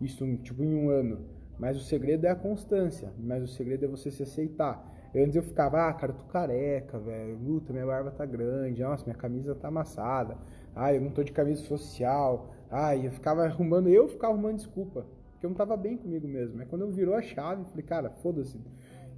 [0.00, 1.26] Isso, tipo, em um ano.
[1.58, 4.94] Mas o segredo é a constância, mas o segredo é você se aceitar.
[5.14, 7.38] Antes eu ficava, ah, cara, eu tô careca, velho.
[7.38, 8.82] Luta, minha barba tá grande.
[8.82, 10.36] Nossa, minha camisa tá amassada.
[10.76, 12.54] Ah, eu não tô de camisa social.
[12.70, 15.06] Ah, eu ficava arrumando, eu ficava arrumando desculpa.
[15.32, 16.58] Porque eu não tava bem comigo mesmo.
[16.58, 18.60] Mas quando eu virou a chave, falei, cara, foda-se.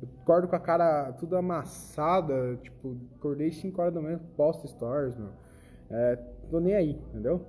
[0.00, 2.56] Eu acordo com a cara tudo amassada.
[2.62, 5.30] Tipo, acordei 5 horas da manhã, posto stories, meu.
[5.90, 6.16] É,
[6.50, 7.44] tô nem aí, entendeu?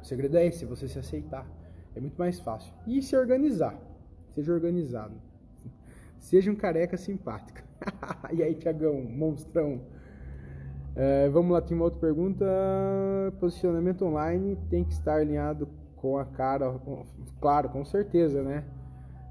[0.00, 1.46] O segredo é esse, você se aceitar.
[1.94, 2.72] É muito mais fácil.
[2.86, 3.78] E se organizar.
[4.32, 5.14] Seja organizado.
[6.18, 7.62] Seja um careca simpático.
[8.32, 9.82] e aí, Tiagão, monstrão.
[10.96, 12.44] É, vamos lá, tem uma outra pergunta.
[13.38, 16.80] Posicionamento online tem que estar alinhado com a cara.
[17.40, 18.64] Claro, com certeza, né?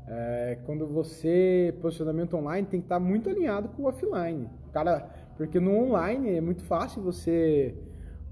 [0.08, 1.73] É, quando você.
[1.82, 4.49] Posicionamento online tem que estar muito alinhado com o offline.
[4.71, 7.76] Cara, porque no online é muito fácil você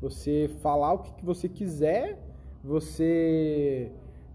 [0.01, 2.17] você falar o que, que você quiser,
[2.63, 3.91] você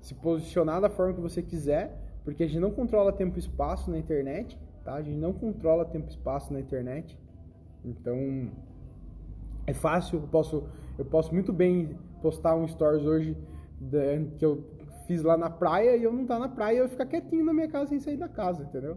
[0.07, 3.91] se posicionar da forma que você quiser porque a gente não controla tempo e espaço
[3.91, 4.95] na internet, tá?
[4.95, 7.17] A gente não controla tempo e espaço na internet.
[7.85, 8.51] Então,
[9.65, 10.65] é fácil, eu posso,
[10.99, 13.37] eu posso muito bem postar um stories hoje
[14.39, 14.65] que eu
[15.07, 17.69] fiz lá na praia e eu não tá na praia, eu ficar quietinho na minha
[17.69, 18.97] casa sem sair da casa, entendeu?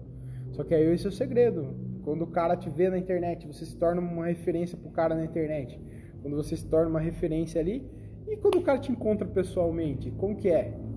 [0.51, 1.75] Só que aí esse é o segredo.
[2.03, 5.23] Quando o cara te vê na internet, você se torna uma referência pro cara na
[5.23, 5.79] internet.
[6.21, 7.87] Quando você se torna uma referência ali,
[8.27, 10.88] e quando o cara te encontra pessoalmente, como que é?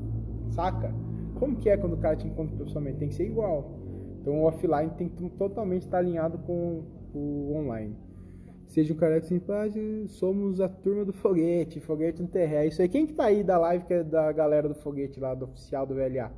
[0.53, 0.93] Saca?
[1.43, 2.99] como que é quando o cara te encontra pessoalmente?
[2.99, 3.73] Tem que ser igual.
[4.21, 7.97] Então o offline tem que totalmente estar alinhado com o online.
[8.69, 12.65] Seja um careca simpático, somos a turma do foguete, foguete no terra.
[12.65, 15.35] Isso aí, quem que tá aí da live que é da galera do foguete lá,
[15.35, 16.31] do oficial do VLA?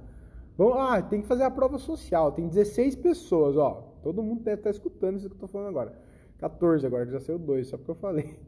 [0.56, 3.94] Bom, ah, tem que fazer a prova social, tem 16 pessoas, ó.
[4.02, 5.92] Todo mundo deve estar tá escutando isso que eu tô falando agora.
[6.38, 8.38] 14 agora, já saiu 2, só porque eu falei.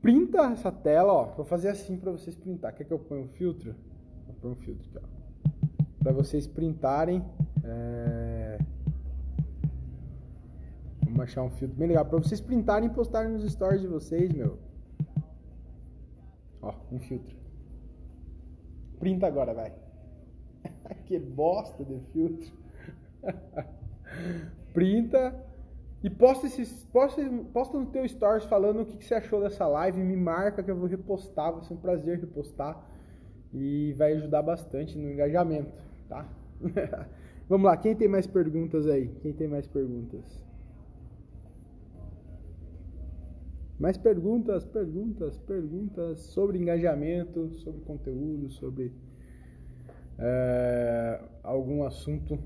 [0.00, 1.24] Printa essa tela, ó.
[1.34, 2.72] Vou fazer assim para vocês printar.
[2.72, 3.74] Quer que eu ponha um filtro?
[4.48, 5.20] Um filtro aqui, ó.
[6.02, 7.24] Pra vocês printarem.
[7.62, 8.58] É...
[11.04, 12.04] Vamos achar um filtro bem legal.
[12.06, 14.58] Pra vocês printarem e postarem nos stories de vocês, meu.
[16.62, 17.36] Ó, um filtro.
[18.98, 19.72] Printa agora, vai.
[21.06, 22.52] que bosta de filtro.
[24.72, 25.50] Printa
[26.02, 27.22] e posta, esses, posta,
[27.52, 30.00] posta no teu stories falando o que, que você achou dessa live.
[30.00, 31.52] Me marca que eu vou repostar.
[31.52, 32.82] Vai ser um prazer repostar.
[33.52, 35.72] E vai ajudar bastante no engajamento,
[36.08, 36.28] tá?
[37.48, 39.08] Vamos lá, quem tem mais perguntas aí?
[39.22, 40.24] Quem tem mais perguntas?
[43.80, 48.92] Mais perguntas, perguntas, perguntas sobre engajamento, sobre conteúdo, sobre
[50.18, 52.38] é, algum assunto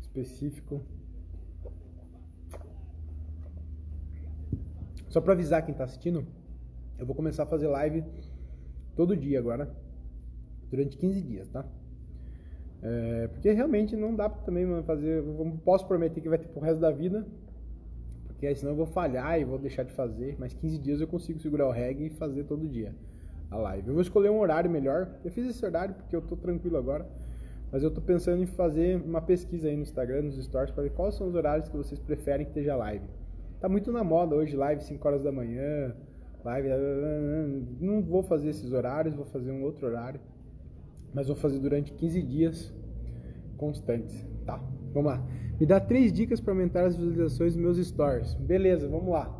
[0.00, 0.82] específico.
[5.08, 6.26] Só para avisar quem está assistindo,
[6.98, 8.04] eu vou começar a fazer live
[8.94, 9.74] todo dia agora,
[10.72, 11.66] durante 15 dias, tá?
[12.82, 15.22] É, porque realmente não dá também fazer.
[15.64, 17.26] Posso prometer que vai ter pro resto da vida,
[18.26, 20.34] porque aí senão eu vou falhar e vou deixar de fazer.
[20.38, 22.94] Mas 15 dias eu consigo segurar o reggae e fazer todo dia
[23.50, 23.86] a live.
[23.86, 25.08] Eu vou escolher um horário melhor.
[25.22, 27.06] Eu fiz esse horário porque eu tô tranquilo agora.
[27.70, 30.90] Mas eu tô pensando em fazer uma pesquisa aí no Instagram, nos stories, para ver
[30.90, 33.04] quais são os horários que vocês preferem que esteja live.
[33.60, 35.94] Tá muito na moda hoje, live 5 horas da manhã,
[36.44, 36.68] live.
[37.80, 40.20] Não vou fazer esses horários, vou fazer um outro horário
[41.14, 42.74] mas vou fazer durante 15 dias
[43.56, 44.26] constantes.
[44.44, 44.60] Tá,
[44.92, 45.22] vamos lá.
[45.60, 48.34] Me dá três dicas para aumentar as visualizações dos meus stories.
[48.34, 49.30] Beleza, vamos lá.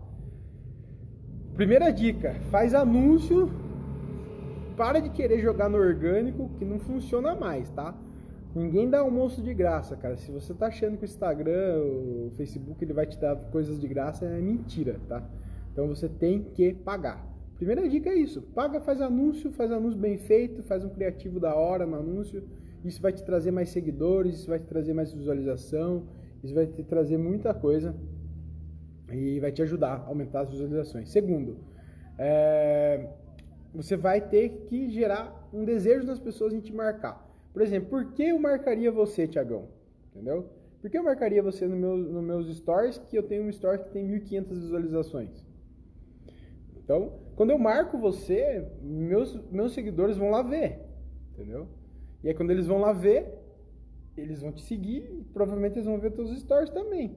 [1.55, 3.51] Primeira dica: faz anúncio.
[4.77, 7.95] Para de querer jogar no orgânico que não funciona mais, tá?
[8.55, 10.17] Ninguém dá almoço de graça, cara.
[10.17, 13.87] Se você tá achando que o Instagram, o Facebook, ele vai te dar coisas de
[13.89, 15.23] graça, é mentira, tá?
[15.73, 17.32] Então você tem que pagar.
[17.63, 18.43] Primeira dica é isso.
[18.43, 22.43] Paga, faz anúncio, faz anúncio bem feito, faz um criativo da hora no anúncio.
[22.85, 26.09] Isso vai te trazer mais seguidores, isso vai te trazer mais visualização,
[26.43, 27.95] isso vai te trazer muita coisa
[29.13, 31.09] e vai te ajudar a aumentar as visualizações.
[31.11, 31.59] Segundo,
[32.19, 33.09] é,
[33.73, 37.25] você vai ter que gerar um desejo das pessoas em te marcar.
[37.53, 39.69] Por exemplo, por que eu marcaria você, Tiagão?
[40.11, 40.51] Entendeu?
[40.81, 43.85] Por que eu marcaria você no meu, no meus stories que eu tenho um story
[43.85, 45.52] que tem 1.500 visualizações?
[46.85, 50.81] Então, quando eu marco você, meus, meus seguidores vão lá ver,
[51.33, 51.69] entendeu?
[52.23, 53.39] E aí quando eles vão lá ver,
[54.17, 57.17] eles vão te seguir provavelmente eles vão ver teus stories também.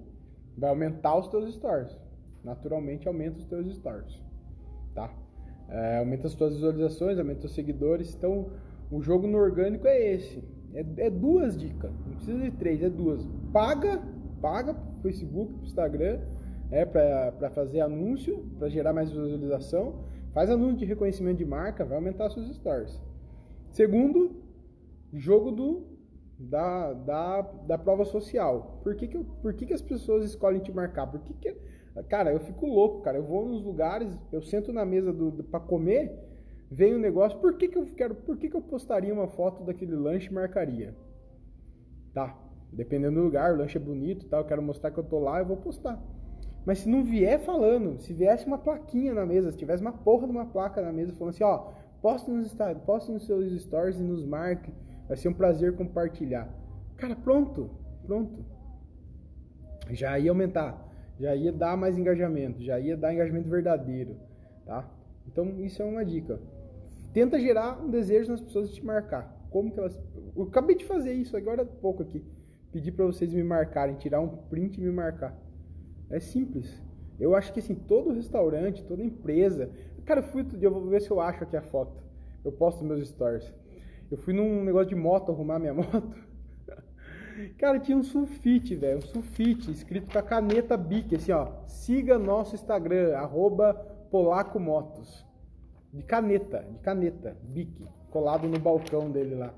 [0.57, 1.95] Vai aumentar os teus stories.
[2.43, 4.21] Naturalmente aumenta os teus stories,
[4.93, 5.13] tá?
[5.67, 8.13] É, aumenta as tuas visualizações, aumenta os seguidores.
[8.15, 8.51] Então,
[8.91, 10.43] o jogo no orgânico é esse.
[10.73, 13.27] É, é duas dicas, não precisa de três, é duas.
[13.51, 14.01] Paga,
[14.41, 16.19] paga pro Facebook, pro Instagram
[16.75, 20.03] é, para fazer anúncio, para gerar mais visualização.
[20.33, 23.01] Faz anúncio de reconhecimento de marca, vai aumentar suas stories.
[23.69, 24.43] Segundo,
[25.13, 25.95] jogo do
[26.37, 28.81] da, da, da prova social.
[28.83, 31.07] Por que, que, por que, que as pessoas escolhem te marcar?
[31.07, 31.55] Por que, que
[32.09, 33.17] Cara, eu fico louco, cara.
[33.17, 36.11] Eu vou nos lugares, eu sento na mesa do, do para comer,
[36.69, 37.39] vem um negócio.
[37.39, 38.15] Por que, que eu quero?
[38.15, 40.93] Por que, que eu postaria uma foto daquele lanche e marcaria?
[42.13, 42.37] Tá.
[42.69, 44.39] Dependendo do lugar, o lanche é bonito, tá?
[44.39, 46.03] Eu quero mostrar que eu tô lá, eu vou postar.
[46.65, 50.25] Mas se não vier falando, se viesse uma plaquinha na mesa, se tivesse uma porra
[50.25, 54.03] de uma placa na mesa falando assim, ó, poste nos, poste nos seus stories e
[54.03, 54.71] nos marque,
[55.07, 56.49] vai ser um prazer compartilhar.
[56.97, 57.69] Cara, pronto,
[58.05, 58.43] pronto.
[59.91, 64.17] Já ia aumentar, já ia dar mais engajamento, já ia dar engajamento verdadeiro,
[64.65, 64.89] tá?
[65.27, 66.39] Então isso é uma dica.
[67.13, 69.33] Tenta gerar um desejo nas pessoas de te marcar.
[69.51, 69.97] Como que elas.
[70.35, 72.25] Eu acabei de fazer isso agora há pouco aqui.
[72.71, 75.33] Pedi para vocês me marcarem, tirar um print e me marcar.
[76.09, 76.81] É simples.
[77.19, 79.69] Eu acho que assim, todo restaurante, toda empresa.
[80.05, 82.03] Cara, eu fui outro dia, eu vou ver se eu acho aqui a foto.
[82.43, 83.51] Eu posto meus stories.
[84.11, 86.15] Eu fui num negócio de moto arrumar minha moto.
[87.57, 88.99] Cara, tinha um sulfite, velho.
[88.99, 91.47] Um sulfite escrito com a caneta Bic, assim, ó.
[91.67, 93.13] Siga nosso Instagram,
[94.09, 95.25] polacomotos.
[95.91, 99.53] De caneta, de caneta, Bic, colado no balcão dele lá.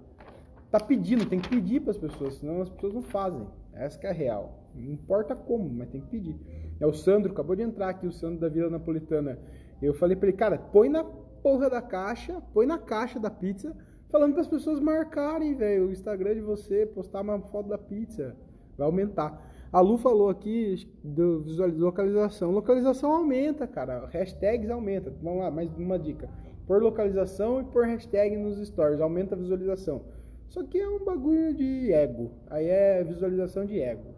[0.70, 3.48] Tá pedindo, tem que pedir para as pessoas, senão as pessoas não fazem.
[3.74, 4.67] Essa é a real.
[4.78, 6.36] Não importa como, mas tem que pedir.
[6.80, 9.40] É o Sandro, acabou de entrar aqui, o Sandro da Vila Napolitana.
[9.82, 13.76] Eu falei para ele, cara, põe na porra da caixa, põe na caixa da pizza,
[14.10, 18.36] falando para as pessoas marcarem, velho, o Instagram de você, postar uma foto da pizza.
[18.78, 19.42] Vai aumentar.
[19.72, 21.44] A Lu falou aqui do
[21.78, 22.52] localização.
[22.52, 24.08] Localização aumenta, cara.
[24.08, 25.14] Hashtags aumenta.
[25.22, 26.30] Vamos lá, mais uma dica.
[26.66, 29.02] Por localização e por hashtag nos stories.
[29.02, 30.04] Aumenta a visualização.
[30.48, 32.32] Só que é um bagulho de ego.
[32.50, 34.17] Aí é visualização de ego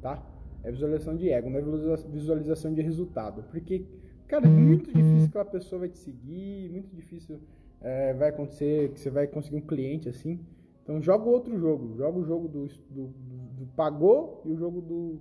[0.00, 0.22] tá?
[0.62, 3.42] É visualização de ego, não é visualização de resultado.
[3.50, 3.84] Porque,
[4.28, 7.40] cara, é muito difícil que a pessoa vai te seguir, muito difícil
[7.80, 10.38] é, vai acontecer que você vai conseguir um cliente assim.
[10.82, 15.18] Então joga outro jogo, joga o jogo do, do, do pagou e o jogo do,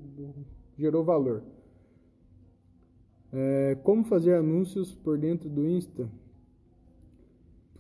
[0.77, 1.43] gerou valor.
[3.31, 6.09] É, como fazer anúncios por dentro do Insta?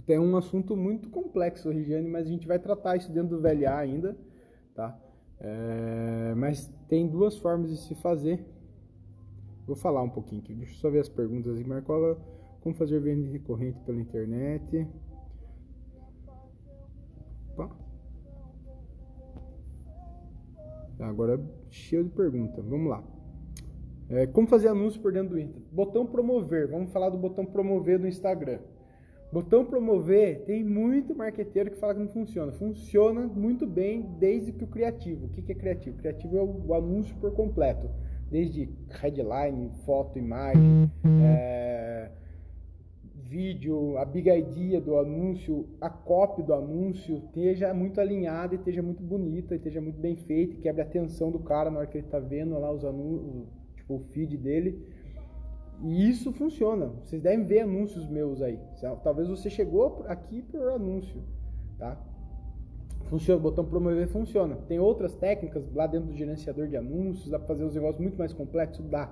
[0.07, 3.77] É um assunto muito complexo, Regiane, mas a gente vai tratar isso dentro do VLA
[3.77, 4.17] ainda,
[4.73, 4.99] tá?
[5.41, 8.45] É, mas tem duas formas de se fazer.
[9.65, 10.53] Vou falar um pouquinho aqui.
[10.53, 11.63] Deixa eu só ver as perguntas aí.
[11.63, 12.19] Marcola,
[12.61, 14.87] como fazer venda recorrente pela internet?
[17.53, 17.75] Opa.
[20.99, 22.65] Agora cheio de perguntas.
[22.65, 23.03] Vamos lá.
[24.09, 25.59] É, como fazer anúncio por dentro do Insta?
[25.71, 26.67] Botão promover.
[26.67, 28.59] Vamos falar do botão promover do Instagram.
[29.31, 32.51] Botão promover, tem muito marqueteiro que fala que não funciona.
[32.51, 35.27] Funciona muito bem desde que o criativo.
[35.27, 35.97] O que é criativo?
[35.97, 37.89] Criativo é o, anúncio por completo.
[38.31, 40.91] Desde headline, foto, imagem,
[41.23, 42.11] é,
[43.15, 49.03] vídeo, a big idea do anúncio, a copy do anúncio, esteja muito alinhada, esteja muito
[49.03, 52.19] bonita, esteja muito bem feita, quebre a atenção do cara na hora que ele está
[52.19, 54.83] vendo lá os anúncios, tipo o feed dele.
[55.81, 56.87] E isso funciona.
[57.03, 58.59] Vocês devem ver anúncios meus aí.
[59.03, 61.21] Talvez você chegou aqui por anúncio,
[61.77, 61.97] tá?
[63.05, 64.55] Funciona, o botão promover funciona.
[64.67, 68.17] Tem outras técnicas lá dentro do gerenciador de anúncios, dá para fazer os negócios muito
[68.17, 69.11] mais complexos, dá.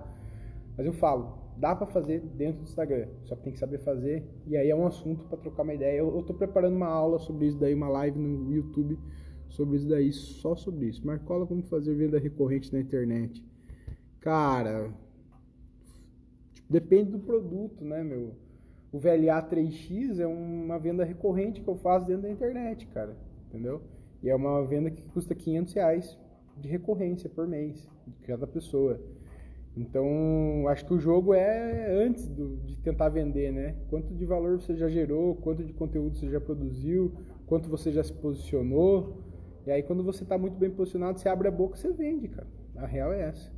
[0.78, 4.24] Mas eu falo, dá para fazer dentro do Instagram, só que tem que saber fazer.
[4.46, 5.98] E aí é um assunto para trocar uma ideia.
[5.98, 9.00] Eu, estou preparando uma aula sobre isso daí, uma live no YouTube
[9.50, 11.06] sobre isso daí, só sobre isso.
[11.06, 13.44] Marcola como fazer venda recorrente na internet.
[14.20, 14.94] Cara,
[16.70, 18.36] Depende do produto, né, meu?
[18.92, 23.16] O VLA 3X é uma venda recorrente que eu faço dentro da internet, cara.
[23.48, 23.82] Entendeu?
[24.22, 26.18] E é uma venda que custa 500 reais
[26.58, 29.00] de recorrência por mês, de cada pessoa.
[29.76, 33.76] Então, acho que o jogo é antes do, de tentar vender, né?
[33.90, 37.14] Quanto de valor você já gerou, quanto de conteúdo você já produziu,
[37.46, 39.22] quanto você já se posicionou.
[39.68, 42.28] E aí, quando você está muito bem posicionado, você abre a boca e você vende,
[42.28, 42.48] cara.
[42.76, 43.52] A real é essa.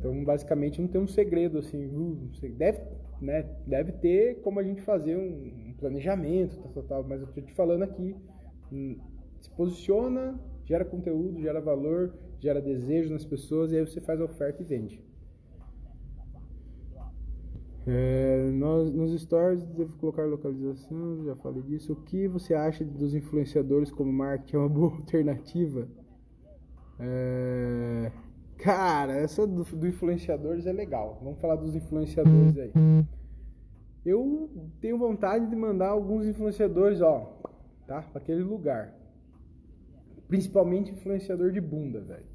[0.00, 1.84] Então, basicamente, não tem um segredo assim.
[1.84, 2.80] Uh, deve,
[3.20, 7.42] né, deve ter como a gente fazer um, planejamento, tal, tal, tal, mas eu estou
[7.44, 8.16] te falando aqui.
[8.72, 8.96] Hum,
[9.42, 14.24] se posiciona, gera conteúdo, gera valor, gera desejo nas pessoas e aí você faz a
[14.24, 15.04] oferta e vende.
[17.86, 21.92] É, nós, nos stories devo colocar localização, já falei disso.
[21.92, 24.56] O que você acha dos influenciadores como marketing?
[24.56, 25.86] É uma boa alternativa?
[26.98, 28.12] É,
[28.62, 31.18] Cara, essa do, do influenciadores é legal.
[31.22, 32.72] Vamos falar dos influenciadores aí.
[34.04, 34.50] Eu
[34.80, 37.40] tenho vontade de mandar alguns influenciadores, ó,
[37.86, 38.02] tá?
[38.02, 38.94] Para aquele lugar.
[40.28, 42.26] Principalmente influenciador de bunda, velho.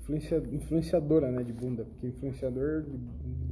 [0.00, 1.84] Influencia, influenciadora, né, de bunda.
[1.84, 2.84] Porque influenciador,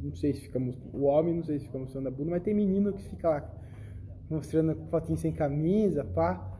[0.02, 0.58] não sei se fica.
[0.92, 3.54] O homem, não sei se fica mostrando a bunda, mas tem menino que fica lá
[4.30, 6.50] mostrando fotinho sem camisa, pá.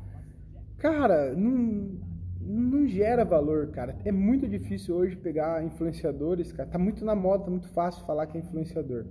[0.78, 2.13] Cara, não
[2.45, 3.97] não gera valor, cara.
[4.05, 6.68] É muito difícil hoje pegar influenciadores, cara.
[6.68, 9.07] Tá muito na moda, tá muito fácil falar que é influenciador.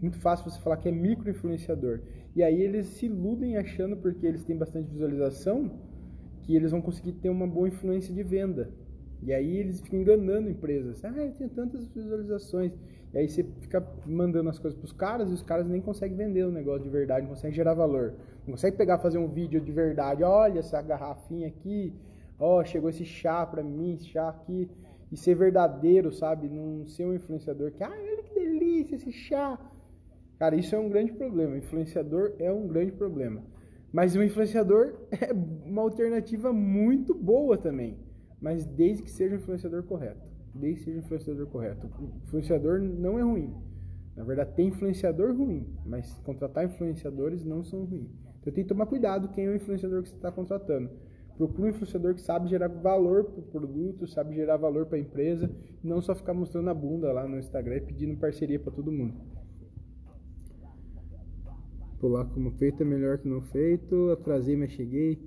[0.00, 2.00] Muito fácil você falar que é micro-influenciador.
[2.34, 5.78] E aí eles se iludem achando, porque eles têm bastante visualização,
[6.42, 8.72] que eles vão conseguir ter uma boa influência de venda.
[9.22, 11.04] E aí eles ficam enganando empresas.
[11.04, 12.72] Ah, eu tenho tantas visualizações.
[13.12, 16.16] E aí você fica mandando as coisas para os caras e os caras nem conseguem
[16.16, 18.14] vender o negócio de verdade, não conseguem gerar valor.
[18.46, 20.22] Não conseguem pegar fazer um vídeo de verdade.
[20.22, 21.92] Olha essa garrafinha aqui,
[22.40, 24.68] ó, oh, chegou esse chá pra mim, esse chá aqui,
[25.12, 26.48] e ser verdadeiro, sabe?
[26.48, 29.58] Não ser um influenciador que, ah, olha que delícia esse chá.
[30.38, 31.58] Cara, isso é um grande problema.
[31.58, 33.42] Influenciador é um grande problema.
[33.92, 37.98] Mas o influenciador é uma alternativa muito boa também.
[38.40, 40.26] Mas desde que seja o influenciador correto.
[40.54, 41.90] Desde que seja o influenciador correto.
[42.00, 43.54] O influenciador não é ruim.
[44.16, 45.66] Na verdade, tem influenciador ruim.
[45.84, 48.10] Mas contratar influenciadores não são ruins.
[48.40, 50.90] Então tem que tomar cuidado quem é o influenciador que você está contratando.
[51.40, 55.00] Procura um influenciador que sabe gerar valor para o produto, sabe gerar valor para a
[55.00, 55.50] empresa,
[55.82, 58.92] e não só ficar mostrando a bunda lá no Instagram e pedindo parceria para todo
[58.92, 59.14] mundo.
[61.98, 65.18] Pular como feito é melhor que não feito, atrasei, mas cheguei.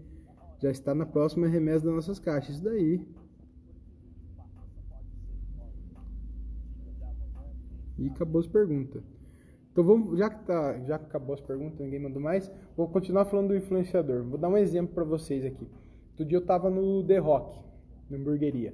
[0.59, 2.57] Já está na próxima remessa das nossas caixas.
[2.57, 3.03] Isso daí.
[7.97, 9.01] E acabou as perguntas.
[9.71, 13.25] Então vamos, já que tá, já que acabou as perguntas, ninguém mandou mais, vou continuar
[13.25, 14.23] falando do influenciador.
[14.23, 15.67] Vou dar um exemplo para vocês aqui.
[16.13, 17.59] Outro dia eu tava no The Rock,
[18.07, 18.71] na hamburgueria.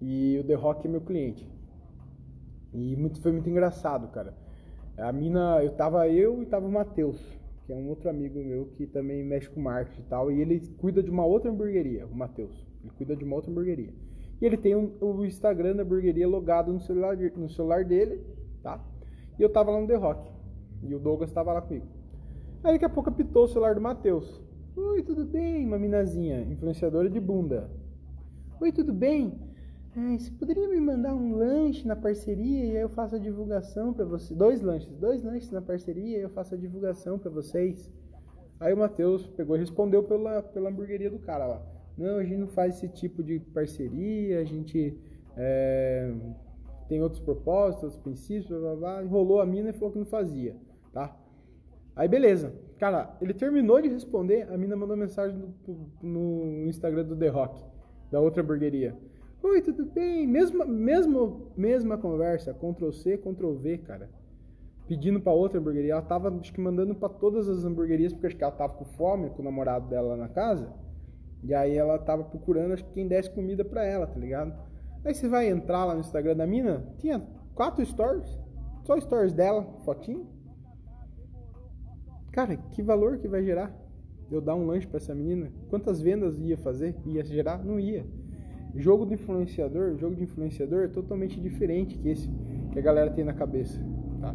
[0.00, 1.48] E o The Rock é meu cliente.
[2.74, 4.34] E muito, foi muito engraçado, cara.
[4.98, 7.20] A mina, eu tava eu e tava o Matheus,
[7.64, 10.32] que é um outro amigo meu que também mexe com marketing e tal.
[10.32, 12.66] E ele cuida de uma outra hamburgueria, o Matheus.
[12.82, 13.94] Ele cuida de uma outra hamburgueria.
[14.40, 18.26] E ele tem um, o Instagram da hamburgueria logado no celular, no celular dele,
[18.60, 18.84] tá?
[19.38, 20.28] E eu tava lá no The Rock.
[20.82, 21.86] E o Douglas tava lá comigo.
[22.64, 24.42] Aí daqui a pouco apitou o celular do Matheus.
[24.74, 25.66] Oi, tudo bem?
[25.66, 27.70] Uma minazinha, influenciadora de bunda.
[28.58, 29.38] Oi, tudo bem?
[29.94, 33.92] É, você poderia me mandar um lanche na parceria e aí eu faço a divulgação
[33.92, 34.34] para você.
[34.34, 37.92] Dois lanches, dois lanches na parceria e eu faço a divulgação para vocês.
[38.58, 41.62] Aí o Matheus pegou e respondeu pela, pela hamburgueria do cara lá.
[41.98, 44.98] Não, a gente não faz esse tipo de parceria, a gente
[45.36, 46.14] é,
[46.88, 49.04] tem outros propósitos, outros princípios, blá, blá, blá.
[49.04, 50.56] enrolou a mina e falou que não fazia,
[50.94, 51.14] tá?
[51.94, 52.54] Aí beleza.
[52.82, 57.64] Cara, ele terminou de responder, a mina mandou mensagem no, no Instagram do The Rock,
[58.10, 58.98] da outra hamburgueria.
[59.40, 60.26] Oi, tudo bem?
[60.26, 64.10] Mesma, mesmo, mesma conversa, Ctrl C, Ctrl V, cara.
[64.88, 65.92] Pedindo para outra hamburgueria.
[65.92, 68.84] Ela tava, acho que mandando para todas as hamburguerias, porque acho que ela tava com
[68.84, 70.68] fome, com o namorado dela na casa.
[71.44, 74.52] E aí ela tava procurando, acho que quem desse comida para ela, tá ligado?
[75.04, 77.24] Aí você vai entrar lá no Instagram da mina, tinha
[77.54, 78.36] quatro stories,
[78.82, 80.26] só stories dela, fotinho.
[82.32, 83.70] Cara, que valor que vai gerar?
[84.30, 85.52] Eu dar um lanche para essa menina?
[85.68, 86.96] Quantas vendas ia fazer?
[87.04, 87.62] Ia gerar?
[87.62, 88.06] Não ia.
[88.74, 92.30] Jogo de influenciador, jogo de influenciador é totalmente diferente que esse
[92.72, 93.78] que a galera tem na cabeça,
[94.18, 94.34] tá?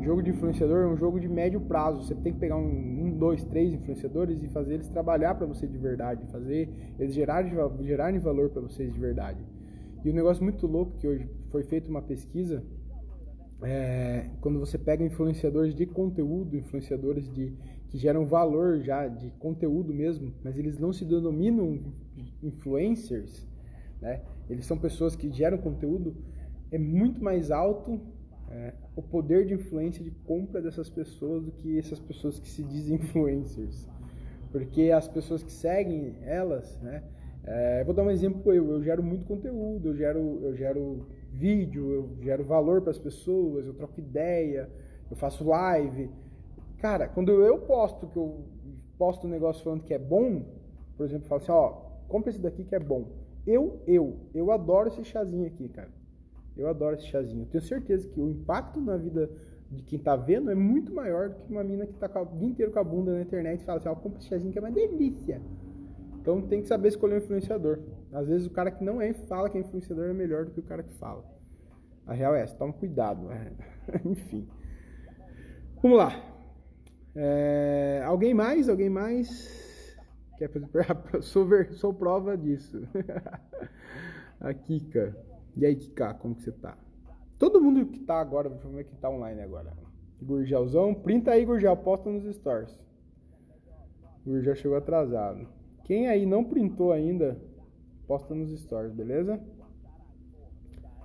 [0.00, 2.02] Jogo de influenciador é um jogo de médio prazo.
[2.04, 5.66] Você tem que pegar um, um dois, três influenciadores e fazer eles trabalhar para você
[5.66, 9.44] de verdade, fazer eles gerarem, gerarem valor para vocês de verdade.
[10.02, 12.62] E um negócio muito louco que hoje foi feita uma pesquisa
[13.62, 17.52] é, quando você pega influenciadores de conteúdo, influenciadores de,
[17.88, 21.78] que geram valor já de conteúdo mesmo, mas eles não se denominam
[22.42, 23.46] influencers,
[24.00, 24.22] né?
[24.48, 26.14] Eles são pessoas que geram conteúdo,
[26.70, 28.00] é muito mais alto
[28.50, 32.62] é, o poder de influência de compra dessas pessoas do que essas pessoas que se
[32.62, 33.88] dizem influencers.
[34.52, 37.02] Porque as pessoas que seguem elas, né?
[37.44, 41.92] É, vou dar um exemplo eu, eu gero muito conteúdo, eu gero, eu gero vídeo,
[41.92, 44.70] eu gero valor para as pessoas, eu troco ideia,
[45.10, 46.10] eu faço live.
[46.78, 48.44] Cara, quando eu posto que eu
[48.98, 50.44] posto um negócio falando que é bom,
[50.96, 51.68] por exemplo, falo assim, ó,
[52.08, 53.08] compra esse daqui que é bom.
[53.46, 55.90] Eu, eu, eu adoro esse chazinho aqui, cara.
[56.56, 57.42] Eu adoro esse chazinho.
[57.42, 59.30] Eu tenho certeza que o impacto na vida
[59.70, 62.48] de quem tá vendo é muito maior do que uma mina que tá o dia
[62.48, 64.62] inteiro com a bunda na internet e fala assim, ó, compra esse chazinho que é
[64.62, 65.40] uma delícia.
[66.26, 67.78] Então tem que saber escolher um influenciador.
[68.12, 70.58] Às vezes o cara que não é fala que é influenciador é melhor do que
[70.58, 71.24] o cara que fala.
[72.04, 73.28] A real é essa, toma cuidado.
[74.04, 74.48] Enfim.
[75.80, 76.20] Vamos lá.
[77.14, 78.68] É, alguém mais?
[78.68, 79.96] Alguém mais?
[80.36, 80.68] Quer fazer
[81.22, 82.82] sou, ver, sou prova disso.
[84.40, 85.16] a Kika.
[85.56, 86.76] E aí, Kika, como que você tá?
[87.38, 89.72] Todo mundo que tá agora, deixa eu ver que tá online agora.
[90.20, 92.76] Gurgelzão, printa aí, Gurgel, posta nos stories.
[94.26, 95.54] O Gurgel chegou atrasado.
[95.86, 97.40] Quem aí não printou ainda,
[98.08, 99.40] posta nos stories, beleza?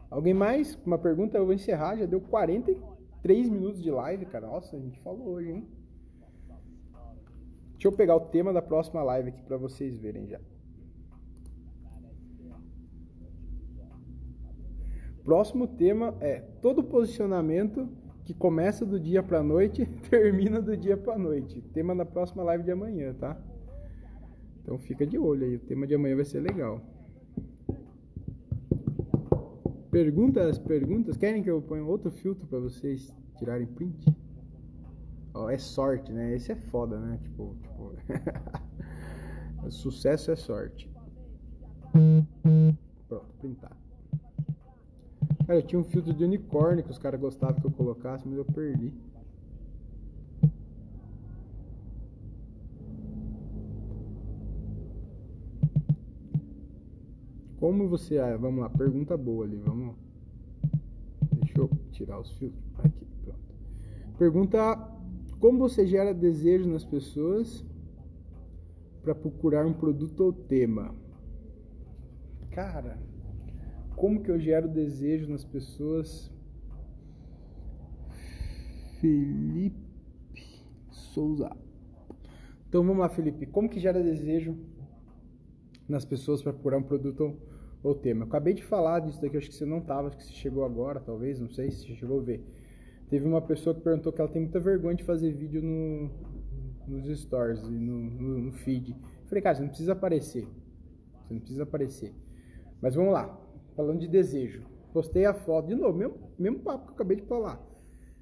[0.09, 0.73] Alguém mais?
[0.83, 1.37] Uma pergunta?
[1.37, 4.47] Eu vou encerrar, já deu 43 minutos de live, cara.
[4.47, 5.67] Nossa, a gente falou hoje, hein?
[7.73, 10.39] Deixa eu pegar o tema da próxima live aqui para vocês verem já.
[15.23, 17.87] Próximo tema é todo posicionamento
[18.25, 21.61] que começa do dia para noite, termina do dia para noite.
[21.71, 23.39] Tema da próxima live de amanhã, tá?
[24.61, 26.81] Então fica de olho aí, o tema de amanhã vai ser legal.
[29.91, 31.17] Perguntas, perguntas.
[31.17, 34.15] Querem que eu ponha outro filtro para vocês tirarem print?
[35.33, 36.33] Oh, é sorte, né?
[36.35, 37.19] Esse é foda, né?
[37.21, 37.93] Tipo, tipo...
[39.69, 40.89] sucesso é sorte.
[43.07, 43.75] Pronto, printar.
[45.45, 48.37] Cara, eu tinha um filtro de unicórnio que os caras gostavam que eu colocasse, mas
[48.37, 48.93] eu perdi.
[57.61, 58.17] Como você.
[58.17, 59.95] Ah, vamos lá, pergunta boa ali, vamos.
[61.33, 62.59] Deixa eu tirar os filtros.
[62.79, 63.55] Aqui, pronto.
[64.17, 64.91] Pergunta
[65.39, 67.63] como você gera desejo nas pessoas
[69.03, 70.95] para procurar um produto ou tema?
[72.49, 72.99] Cara,
[73.95, 76.33] como que eu gero desejo nas pessoas?
[78.99, 79.77] Felipe
[80.89, 81.55] Souza.
[82.67, 83.45] Então vamos lá, Felipe.
[83.45, 84.57] Como que gera desejo
[85.87, 87.50] nas pessoas para procurar um produto ou
[87.95, 88.23] tema?
[88.23, 90.63] Eu acabei de falar disso daqui, acho que você não estava, acho que você chegou
[90.63, 92.43] agora, talvez, não sei se chegou a ver.
[93.09, 96.09] Teve uma pessoa que perguntou que ela tem muita vergonha de fazer vídeo no,
[96.87, 98.91] nos stories e no, no, no feed.
[98.91, 100.47] Eu falei, cara, você não precisa aparecer.
[101.23, 102.13] Você não precisa aparecer.
[102.81, 103.37] Mas vamos lá.
[103.75, 104.63] Falando de desejo.
[104.93, 107.61] Postei a foto, de novo, mesmo, mesmo papo que eu acabei de falar.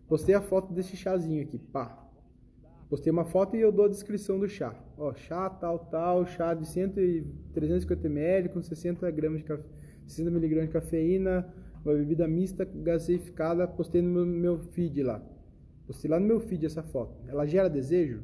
[0.08, 2.09] Postei a foto desse chazinho aqui, pá.
[2.90, 4.74] Postei uma foto e eu dou a descrição do chá.
[4.98, 7.24] Ó, chá tal, tal, chá de 100,
[7.54, 9.64] 350 ml com 60 gramas de café,
[10.08, 11.48] 60 mg de cafeína,
[11.86, 15.22] uma bebida mista gaseificada, postei no meu, meu feed lá.
[15.86, 17.16] Postei lá no meu feed essa foto.
[17.28, 18.24] Ela gera desejo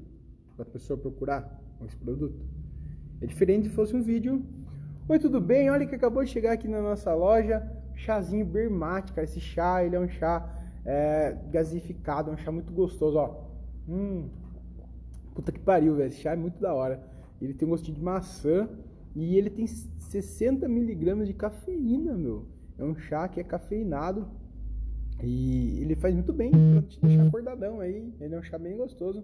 [0.56, 1.62] para a pessoa procurar?
[1.84, 2.40] esse produto.
[3.22, 4.44] É diferente se fosse um vídeo.
[5.08, 5.70] Oi, tudo bem?
[5.70, 7.62] Olha que acabou de chegar aqui na nossa loja,
[7.94, 9.26] chazinho Bermate, cara.
[9.26, 10.50] Esse chá, ele é um chá
[10.86, 13.46] é, gasificado, é um chá muito gostoso, ó.
[13.88, 14.30] Hum,
[15.36, 16.08] puta que pariu, velho.
[16.08, 17.04] Esse chá é muito da hora.
[17.42, 18.68] Ele tem um gostinho de maçã
[19.14, 22.46] e ele tem 60 miligramas de cafeína, meu.
[22.80, 24.28] É um chá que é cafeinado
[25.22, 28.12] e ele faz muito bem pra te deixar acordadão aí.
[28.20, 29.24] Ele é um chá bem gostoso.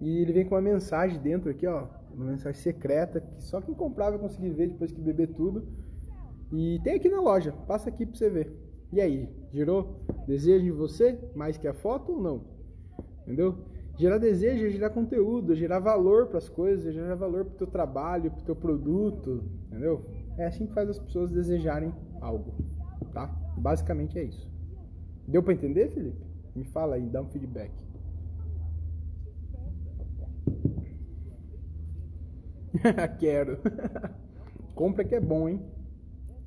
[0.00, 1.86] E ele vem com uma mensagem dentro aqui, ó.
[2.14, 5.66] Uma mensagem secreta que só quem comprar vai conseguir ver depois que beber tudo.
[6.52, 7.52] E tem aqui na loja.
[7.66, 8.52] Passa aqui pra você ver.
[8.92, 12.44] E aí, gerou desejo em você mais que a foto ou não?
[13.22, 13.58] Entendeu?
[13.98, 17.54] Gerar desejo é gerar conteúdo, é gerar valor para as coisas, é gerar valor para
[17.54, 20.04] o teu trabalho, para o teu produto, entendeu?
[20.36, 22.54] É assim que faz as pessoas desejarem algo,
[23.12, 23.26] tá?
[23.56, 24.48] Basicamente é isso.
[25.26, 26.24] Deu para entender, Felipe?
[26.54, 27.72] Me fala aí, dá um feedback.
[33.18, 33.58] Quero.
[34.76, 35.60] Compra que é bom, hein?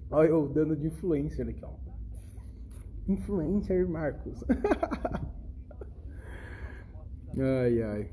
[0.09, 1.71] Olha eu dando de influencer aqui, ó.
[3.09, 4.41] Influencer Marcos.
[7.37, 8.09] ai, ai.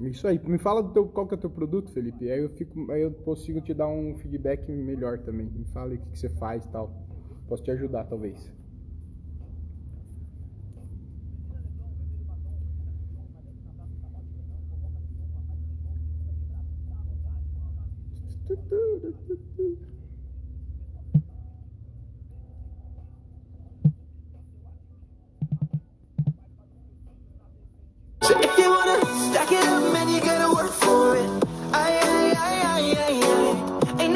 [0.00, 0.38] Isso aí.
[0.44, 2.30] Me fala do teu, qual que é o teu produto, Felipe.
[2.30, 5.46] Aí eu fico, aí eu consigo te dar um feedback melhor também.
[5.46, 6.90] Me fala o que, que você faz e tal.
[7.48, 8.52] Posso te ajudar, talvez.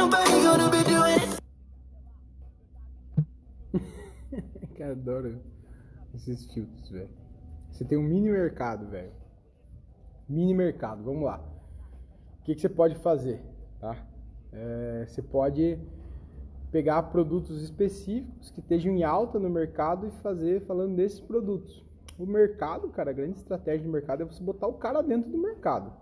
[4.76, 5.40] Cara, adoro
[6.14, 7.11] esses filtros, velho.
[7.70, 9.12] Você tem um mini mercado, velho.
[10.28, 11.44] Mini mercado, vamos lá.
[12.40, 13.42] O que, que você pode fazer,
[13.80, 13.96] tá?
[14.52, 15.78] É, você pode
[16.70, 21.84] pegar produtos específicos que estejam em alta no mercado e fazer falando desses produtos.
[22.18, 25.38] O mercado, cara, a grande estratégia de mercado é você botar o cara dentro do
[25.38, 25.92] mercado.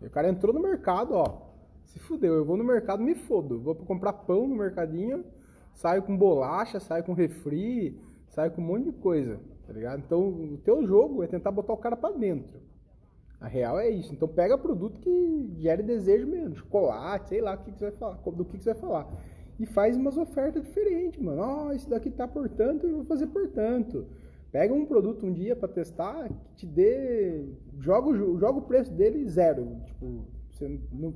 [0.00, 1.43] O cara entrou no mercado, ó,
[1.86, 3.60] se fudeu, eu vou no mercado, me fodo.
[3.60, 5.24] Vou comprar pão no mercadinho,
[5.72, 10.02] saio com bolacha, saio com refri, saio com um monte de coisa, tá ligado?
[10.04, 12.64] Então, o teu jogo é tentar botar o cara para dentro.
[13.44, 14.10] A real é isso.
[14.14, 17.98] Então pega produto que gere desejo mesmo, chocolate, sei lá o que, que você vai
[17.98, 19.08] falar, do que, que você vai falar.
[19.60, 21.42] E faz umas ofertas diferentes, mano.
[21.42, 24.06] Ó, oh, esse daqui tá por tanto, eu vou fazer por tanto.
[24.50, 27.44] Pega um produto um dia para testar, que te dê.
[27.80, 29.76] Joga, joga o preço dele zero.
[29.84, 30.24] Tipo,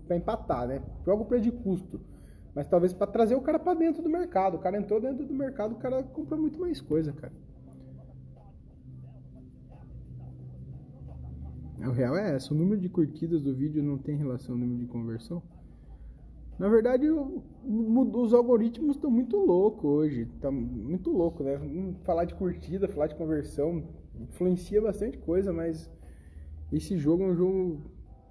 [0.07, 0.83] pra empatar, né?
[1.05, 2.01] Joga o preço de custo.
[2.55, 4.57] Mas talvez para trazer o cara para dentro do mercado.
[4.57, 7.33] O cara entrou dentro do mercado, o cara comprou muito mais coisa, cara.
[11.79, 14.81] O real é essa, o número de curtidas do vídeo não tem relação ao número
[14.81, 15.41] de conversão.
[16.59, 20.27] Na verdade, os algoritmos estão muito loucos hoje.
[20.41, 21.57] Tá muito louco, né?
[21.57, 23.85] Hum, Falar de curtida, falar de conversão
[24.21, 25.91] influencia bastante coisa, mas
[26.73, 27.81] esse jogo é um jogo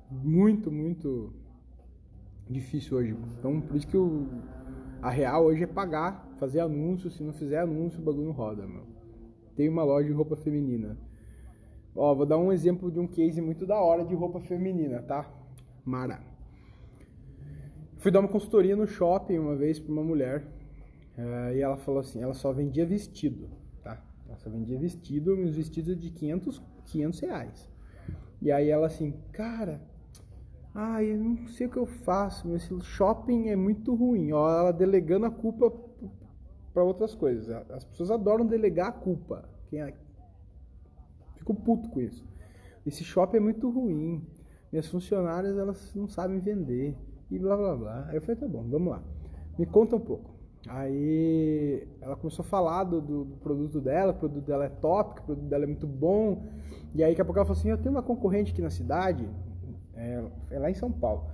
[0.10, 1.34] muito, muito
[2.50, 3.16] difícil hoje.
[3.38, 4.28] Então, por isso que o,
[5.02, 7.10] a real hoje é pagar, fazer anúncio.
[7.10, 8.84] Se não fizer anúncio, o bagulho não roda, meu.
[9.56, 10.98] Tem uma loja de roupa feminina.
[11.96, 15.30] Ó, vou dar um exemplo de um case muito da hora de roupa feminina, tá?
[15.84, 16.22] Mara.
[17.98, 20.46] Fui dar uma consultoria no shopping uma vez pra uma mulher.
[21.18, 23.50] eh, e ela falou assim, ela só vendia vestido,
[23.84, 24.00] tá?
[24.28, 27.70] Ela só vendia vestido, uns vestidos de 500, 500 reais.
[28.40, 29.82] E aí ela assim, cara,
[30.74, 34.32] ai, eu não sei o que eu faço, esse shopping é muito ruim.
[34.32, 35.72] Ó, ela delegando a culpa
[36.74, 37.50] para outras coisas.
[37.72, 39.50] As pessoas adoram delegar a culpa.
[39.70, 39.94] Quem é,
[41.36, 42.26] Fico puto com isso.
[42.86, 44.26] Esse shopping é muito ruim.
[44.72, 46.96] Minhas funcionárias elas não sabem vender.
[47.30, 48.06] E blá blá blá.
[48.10, 49.04] Aí eu falei, tá bom, vamos lá.
[49.58, 50.36] Me conta um pouco.
[50.68, 55.22] Aí ela começou a falar do, do- do produto dela, o produto dela é top,
[55.22, 56.44] o produto dela é muito bom.
[56.94, 59.30] E aí daqui a pouco ela falou assim, eu tenho uma concorrente aqui na cidade,
[59.98, 61.26] é, é lá em São Paulo.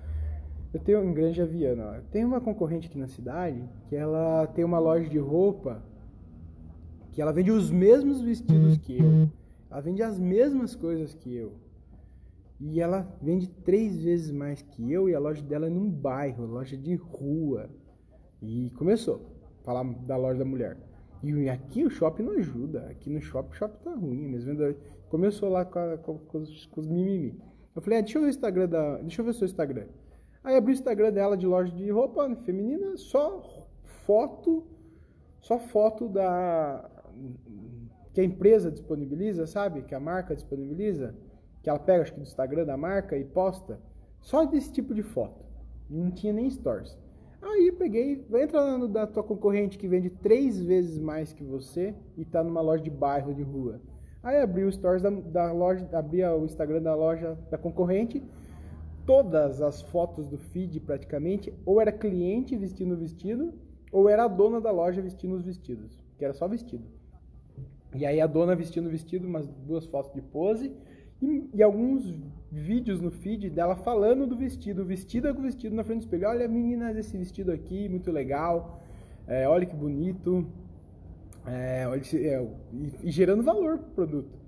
[0.73, 4.79] Eu tenho em Granja Viana, tenho uma concorrente aqui na cidade que ela tem uma
[4.79, 5.83] loja de roupa
[7.11, 9.05] que ela vende os mesmos vestidos que eu.
[9.69, 11.53] Ela vende as mesmas coisas que eu.
[12.59, 16.45] E ela vende três vezes mais que eu e a loja dela é num bairro,
[16.45, 17.69] loja de rua.
[18.41, 19.21] E começou
[19.61, 20.77] a falar da loja da mulher.
[21.23, 22.87] E aqui o shopping não ajuda.
[22.89, 24.27] Aqui no shopping o shopping tá ruim.
[24.27, 24.75] Mesmo
[25.09, 27.39] Começou lá com, a- com- com os, com os mimimi.
[27.75, 28.97] Eu falei, ah, deixa eu ver o Instagram da.
[28.97, 29.87] Deixa eu ver o seu Instagram.
[30.43, 33.67] Aí abri o Instagram dela de loja de roupa feminina, só
[34.05, 34.63] foto,
[35.39, 36.89] só foto da
[38.13, 39.81] que a empresa disponibiliza, sabe?
[39.81, 41.15] Que a marca disponibiliza.
[41.63, 43.79] que ela pega, acho que do Instagram da marca e posta,
[44.19, 45.43] só desse tipo de foto.
[45.89, 46.97] Não tinha nem stories.
[47.41, 51.95] Aí peguei, vai entrar na da tua concorrente que vende três vezes mais que você
[52.17, 53.81] e tá numa loja de bairro, de rua.
[54.23, 55.85] Aí abri o stories da, da loja,
[56.39, 58.23] o Instagram da loja da concorrente,
[59.05, 63.53] todas as fotos do feed praticamente, ou era cliente vestindo o vestido,
[63.91, 66.85] ou era a dona da loja vestindo os vestidos, que era só vestido.
[67.93, 70.71] E aí a dona vestindo o vestido, umas duas fotos de pose,
[71.21, 72.13] e, e, alguns
[72.51, 76.27] vídeos no feed dela falando do vestido, vestida com vestido na frente do espelho.
[76.27, 78.81] Olha, meninas, esse vestido aqui, muito legal.
[79.25, 80.45] É, olha que bonito.
[81.45, 82.47] É, é,
[83.03, 84.39] e, gerando valor pro produto.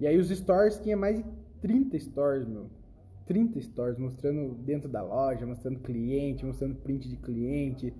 [0.00, 1.24] E aí os stories tinha mais de
[1.60, 2.68] 30 stories, meu.
[3.26, 7.94] 30 stories mostrando dentro da loja, mostrando cliente, mostrando print de cliente.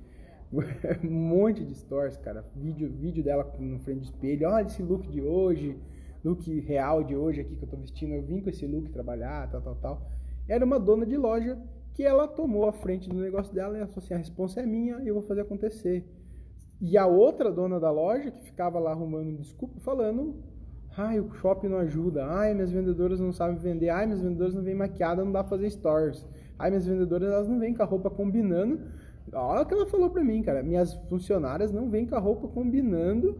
[1.03, 2.45] um monte de stories, cara.
[2.55, 4.49] Vídeo, vídeo dela na frente do espelho.
[4.49, 5.77] Olha esse look de hoje
[6.25, 9.49] look real de hoje aqui que eu tô vestindo, eu vim com esse look trabalhar,
[9.51, 10.11] tal, tal, tal.
[10.49, 11.59] Era uma dona de loja
[11.93, 14.95] que ela tomou a frente do negócio dela e falou assim, a resposta é minha
[15.05, 16.05] eu vou fazer acontecer.
[16.87, 20.35] E a outra dona da loja, que ficava lá arrumando desculpa, falando,
[20.95, 24.63] ai, o shopping não ajuda, ai, minhas vendedoras não sabem vender, ai, minhas vendedoras não
[24.63, 26.27] vêm maquiada, não dá pra fazer stores,
[26.59, 28.81] ai, minhas vendedoras elas não vêm com a roupa combinando.
[29.33, 32.49] Olha o que ela falou pra mim, cara, minhas funcionárias não vêm com a roupa
[32.49, 33.35] combinando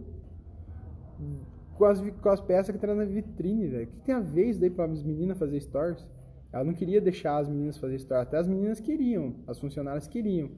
[1.77, 3.83] com as, com as peças que tá na vitrine, velho.
[3.83, 6.03] O que tem a ver isso daí pra as meninas fazer stories?
[6.51, 8.27] Ela não queria deixar as meninas fazer stories.
[8.27, 10.49] Até as meninas queriam, as funcionárias queriam.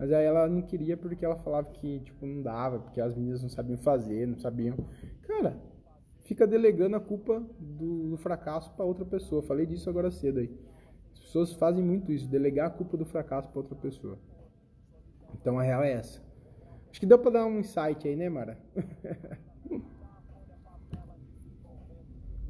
[0.00, 3.42] Mas aí ela não queria porque ela falava que, tipo, não dava, porque as meninas
[3.42, 4.74] não sabiam fazer, não sabiam.
[5.20, 5.60] Cara,
[6.20, 9.42] fica delegando a culpa do, do fracasso para outra pessoa.
[9.42, 10.58] Falei disso agora cedo aí.
[11.12, 14.18] As pessoas fazem muito isso, delegar a culpa do fracasso para outra pessoa.
[15.34, 16.22] Então a real é essa.
[16.90, 18.56] Acho que deu para dar um insight aí, né, Mara?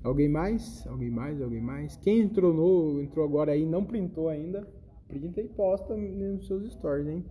[0.05, 0.86] Alguém mais?
[0.86, 1.42] Alguém mais?
[1.42, 1.96] Alguém mais?
[1.96, 4.64] Quem entrou no, entrou agora aí não printou ainda,
[5.09, 7.24] printa e posta nos seus stories, hein?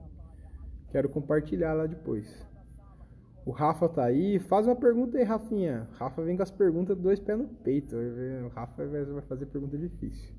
[0.92, 2.48] Quero compartilhar lá depois.
[3.46, 4.40] O Rafa tá aí.
[4.40, 5.88] Faz uma pergunta aí, Rafinha.
[5.94, 7.96] Rafa vem com as perguntas dois pés no peito.
[7.96, 10.34] O Rafa vai fazer pergunta difícil.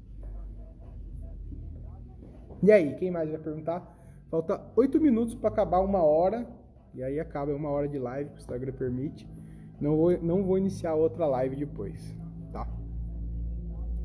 [2.63, 3.97] E aí, quem mais vai perguntar?
[4.31, 6.47] Falta oito minutos para acabar uma hora.
[6.95, 9.29] E aí acaba uma hora de live, que o Instagram permite.
[9.81, 12.17] Não vou, não vou iniciar outra live depois.
[12.53, 12.69] Tá?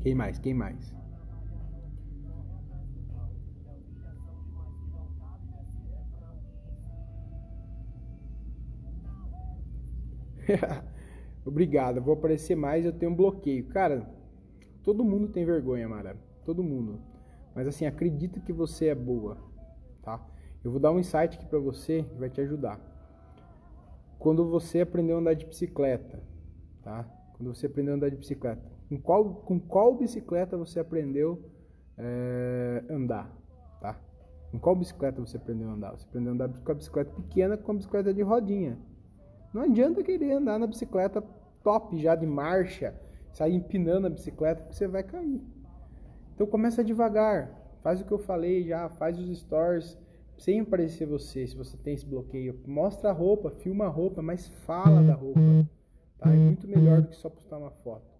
[0.02, 0.38] Quem mais?
[0.38, 0.94] Quem mais?
[11.44, 13.66] Obrigado, vou aparecer mais, eu tenho um bloqueio.
[13.68, 14.08] Cara,
[14.82, 16.16] todo mundo tem vergonha, Mara.
[16.44, 17.00] Todo mundo.
[17.54, 19.38] Mas assim, acredita que você é boa,
[20.02, 20.24] tá?
[20.62, 22.80] Eu vou dar um insight aqui para você que vai te ajudar.
[24.18, 26.22] Quando você aprendeu a andar de bicicleta,
[26.82, 27.04] tá?
[27.36, 28.62] quando você aprendeu a andar de bicicleta?
[28.88, 31.40] Com qual, com qual bicicleta você aprendeu
[31.96, 33.30] é, andar?
[33.80, 33.98] Tá?
[34.50, 35.92] Com qual bicicleta você aprendeu a andar?
[35.92, 38.78] Você aprendeu a andar com a bicicleta pequena com a bicicleta de rodinha.
[39.56, 41.24] Não adianta querer andar na bicicleta
[41.64, 42.94] top já de marcha,
[43.32, 45.40] sair empinando a bicicleta, porque você vai cair.
[46.34, 49.96] Então começa devagar, faz o que eu falei já, faz os stories
[50.36, 52.60] sem aparecer você, se você tem esse bloqueio.
[52.66, 55.40] Mostra a roupa, filma a roupa, mas fala da roupa.
[56.18, 56.30] Tá?
[56.30, 58.14] É muito melhor do que só postar uma foto.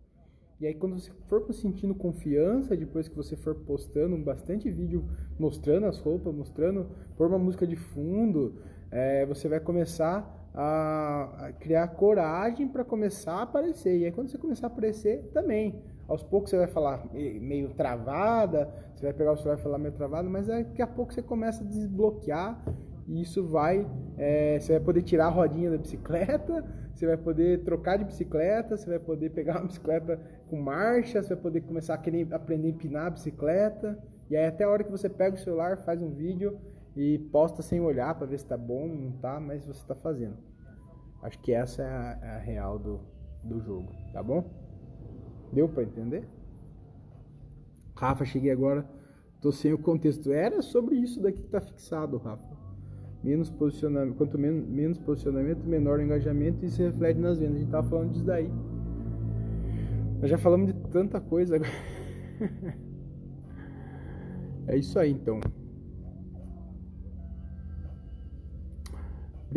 [0.59, 5.05] E aí quando você for sentindo confiança, depois que você for postando bastante vídeo
[5.39, 8.55] mostrando as roupas, mostrando, pôr uma música de fundo,
[8.91, 13.98] é, você vai começar a, criar coragem para começar a aparecer.
[13.98, 15.82] E aí quando você começar a aparecer, também.
[16.09, 19.92] Aos poucos você vai falar meio travada, você vai pegar o celular e falar meio
[19.92, 22.62] travado, mas daqui a pouco você começa a desbloquear
[23.09, 23.86] e isso vai,
[24.16, 28.76] é, você vai poder tirar a rodinha da bicicleta, você vai poder trocar de bicicleta,
[28.76, 32.68] você vai poder pegar uma bicicleta com marcha, você vai poder começar a querer aprender
[32.68, 33.98] a empinar a bicicleta.
[34.30, 36.59] E aí até a hora que você pega o celular, faz um vídeo
[36.97, 40.36] e posta sem olhar para ver se tá bom, não tá, mas você está fazendo.
[41.22, 43.01] Acho que essa é a, é a real do,
[43.42, 44.44] do jogo, tá bom?
[45.53, 46.28] Deu para entender?
[47.94, 48.88] Rafa, cheguei agora,
[49.40, 50.32] tô sem o contexto.
[50.32, 52.57] Era sobre isso daqui que tá fixado, Rafa
[53.26, 57.57] menos posicionamento, quanto menos, menos posicionamento, menor engajamento e se reflete nas vendas.
[57.57, 58.49] A gente tava falando disso daí.
[60.20, 61.70] Nós já falamos de tanta coisa agora.
[64.68, 65.40] é isso aí então.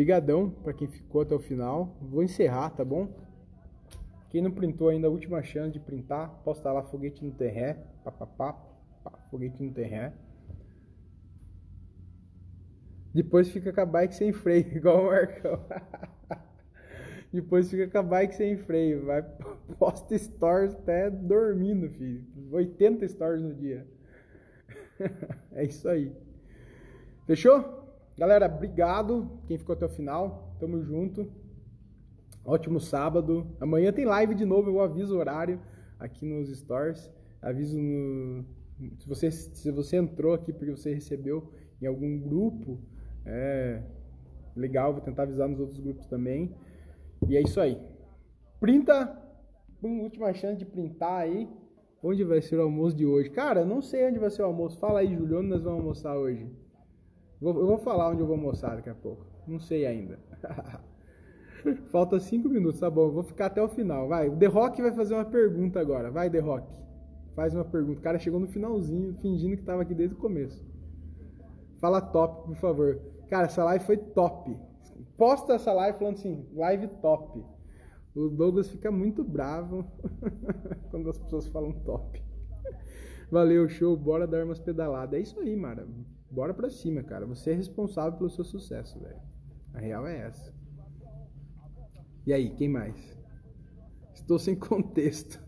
[0.00, 1.94] Obrigadão para quem ficou até o final.
[2.00, 3.06] Vou encerrar, tá bom?
[4.30, 8.58] Quem não printou ainda, a última chance de printar, posta lá foguete no terré, papapá,
[9.30, 10.14] foguete no terré.
[13.12, 15.62] Depois fica com a bike sem freio, igual o Marcão.
[17.30, 19.04] Depois fica com a bike sem freio.
[19.04, 19.22] Vai,
[19.78, 22.24] posta stories até dormindo, filho.
[22.50, 23.86] 80 stories no dia.
[25.52, 26.10] é isso aí.
[27.26, 27.79] Fechou?
[28.20, 30.54] Galera, obrigado quem ficou até o final.
[30.60, 31.26] Tamo junto.
[32.44, 33.46] Ótimo sábado.
[33.58, 35.58] Amanhã tem live de novo, eu aviso o horário
[35.98, 37.10] aqui nos stores.
[37.40, 38.44] Aviso no,
[38.98, 41.50] se você, se você entrou aqui porque você recebeu
[41.80, 42.78] em algum grupo,
[43.24, 43.82] é
[44.54, 46.54] legal, vou tentar avisar nos outros grupos também.
[47.26, 47.80] E é isso aí.
[48.60, 49.18] Printa,
[49.82, 51.48] última chance de printar aí.
[52.02, 53.30] Onde vai ser o almoço de hoje?
[53.30, 54.78] Cara, não sei onde vai ser o almoço.
[54.78, 56.46] Fala aí, onde nós vamos almoçar hoje?
[57.40, 59.24] Eu vou falar onde eu vou almoçar daqui a pouco.
[59.46, 60.18] Não sei ainda.
[61.90, 63.06] Falta cinco minutos, tá bom.
[63.06, 64.08] Eu vou ficar até o final.
[64.08, 66.10] Vai, o The Rock vai fazer uma pergunta agora.
[66.10, 66.66] Vai, The Rock.
[67.34, 67.98] Faz uma pergunta.
[67.98, 70.62] O cara chegou no finalzinho, fingindo que estava aqui desde o começo.
[71.80, 73.00] Fala top, por favor.
[73.28, 74.56] Cara, essa live foi top.
[75.16, 77.42] Posta essa live falando assim, live top.
[78.14, 79.86] O Douglas fica muito bravo
[80.90, 82.22] quando as pessoas falam top.
[83.30, 83.96] Valeu, show.
[83.96, 85.18] Bora dar umas pedaladas.
[85.18, 85.86] É isso aí, Mara.
[86.30, 87.26] Bora pra cima, cara.
[87.26, 89.20] Você é responsável pelo seu sucesso, velho.
[89.74, 90.54] A real é essa.
[92.24, 93.18] E aí, quem mais?
[94.14, 95.42] Estou sem contexto.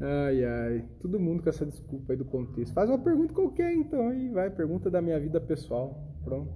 [0.00, 0.88] ai, ai.
[1.00, 2.72] Todo mundo com essa desculpa aí do contexto.
[2.72, 4.48] Faz uma pergunta qualquer então aí, vai.
[4.50, 6.00] Pergunta da minha vida pessoal.
[6.22, 6.52] Pronto.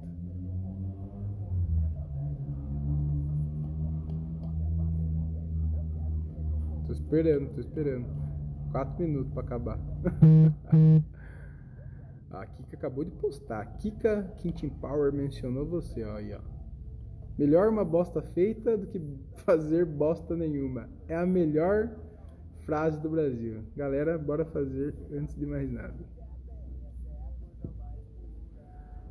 [6.87, 8.07] Tô esperando, tô esperando.
[8.71, 9.79] Quatro minutos pra acabar.
[12.31, 13.65] a Kika acabou de postar.
[13.79, 16.41] Kika Quintin Power mencionou você, ó, aí, ó.
[17.39, 19.01] Melhor uma bosta feita do que
[19.45, 20.89] fazer bosta nenhuma.
[21.07, 21.91] É a melhor
[22.67, 23.63] frase do Brasil.
[23.77, 25.95] Galera, bora fazer antes de mais nada.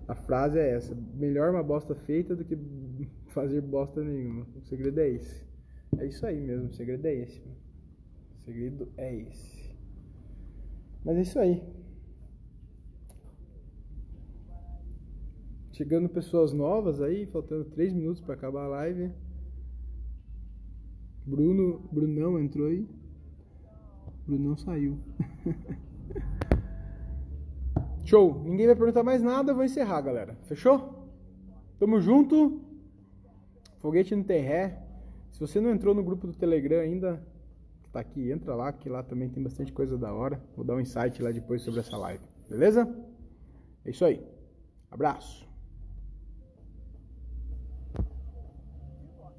[0.08, 2.58] A frase é essa: melhor uma bosta feita do que
[3.34, 4.46] fazer bosta nenhuma.
[4.56, 5.46] O segredo é esse.
[5.98, 7.40] É isso aí mesmo, o segredo é esse.
[7.40, 9.76] O segredo é esse.
[11.04, 11.77] Mas é isso aí.
[15.78, 19.12] Chegando pessoas novas aí, faltando 3 minutos para acabar a live.
[21.24, 22.90] Bruno, Brunão entrou aí.
[24.26, 24.98] Brunão saiu.
[28.06, 28.44] Show.
[28.44, 30.36] Ninguém vai perguntar mais nada, eu vou encerrar, galera.
[30.46, 31.08] Fechou?
[31.78, 32.60] Tamo junto.
[33.78, 34.84] Foguete não tem ré.
[35.32, 37.24] Se você não entrou no grupo do Telegram ainda,
[37.84, 40.42] que tá aqui, entra lá, que lá também tem bastante coisa da hora.
[40.56, 42.24] Vou dar um insight lá depois sobre essa live.
[42.50, 42.92] Beleza?
[43.86, 44.26] É isso aí.
[44.90, 45.47] Abraço.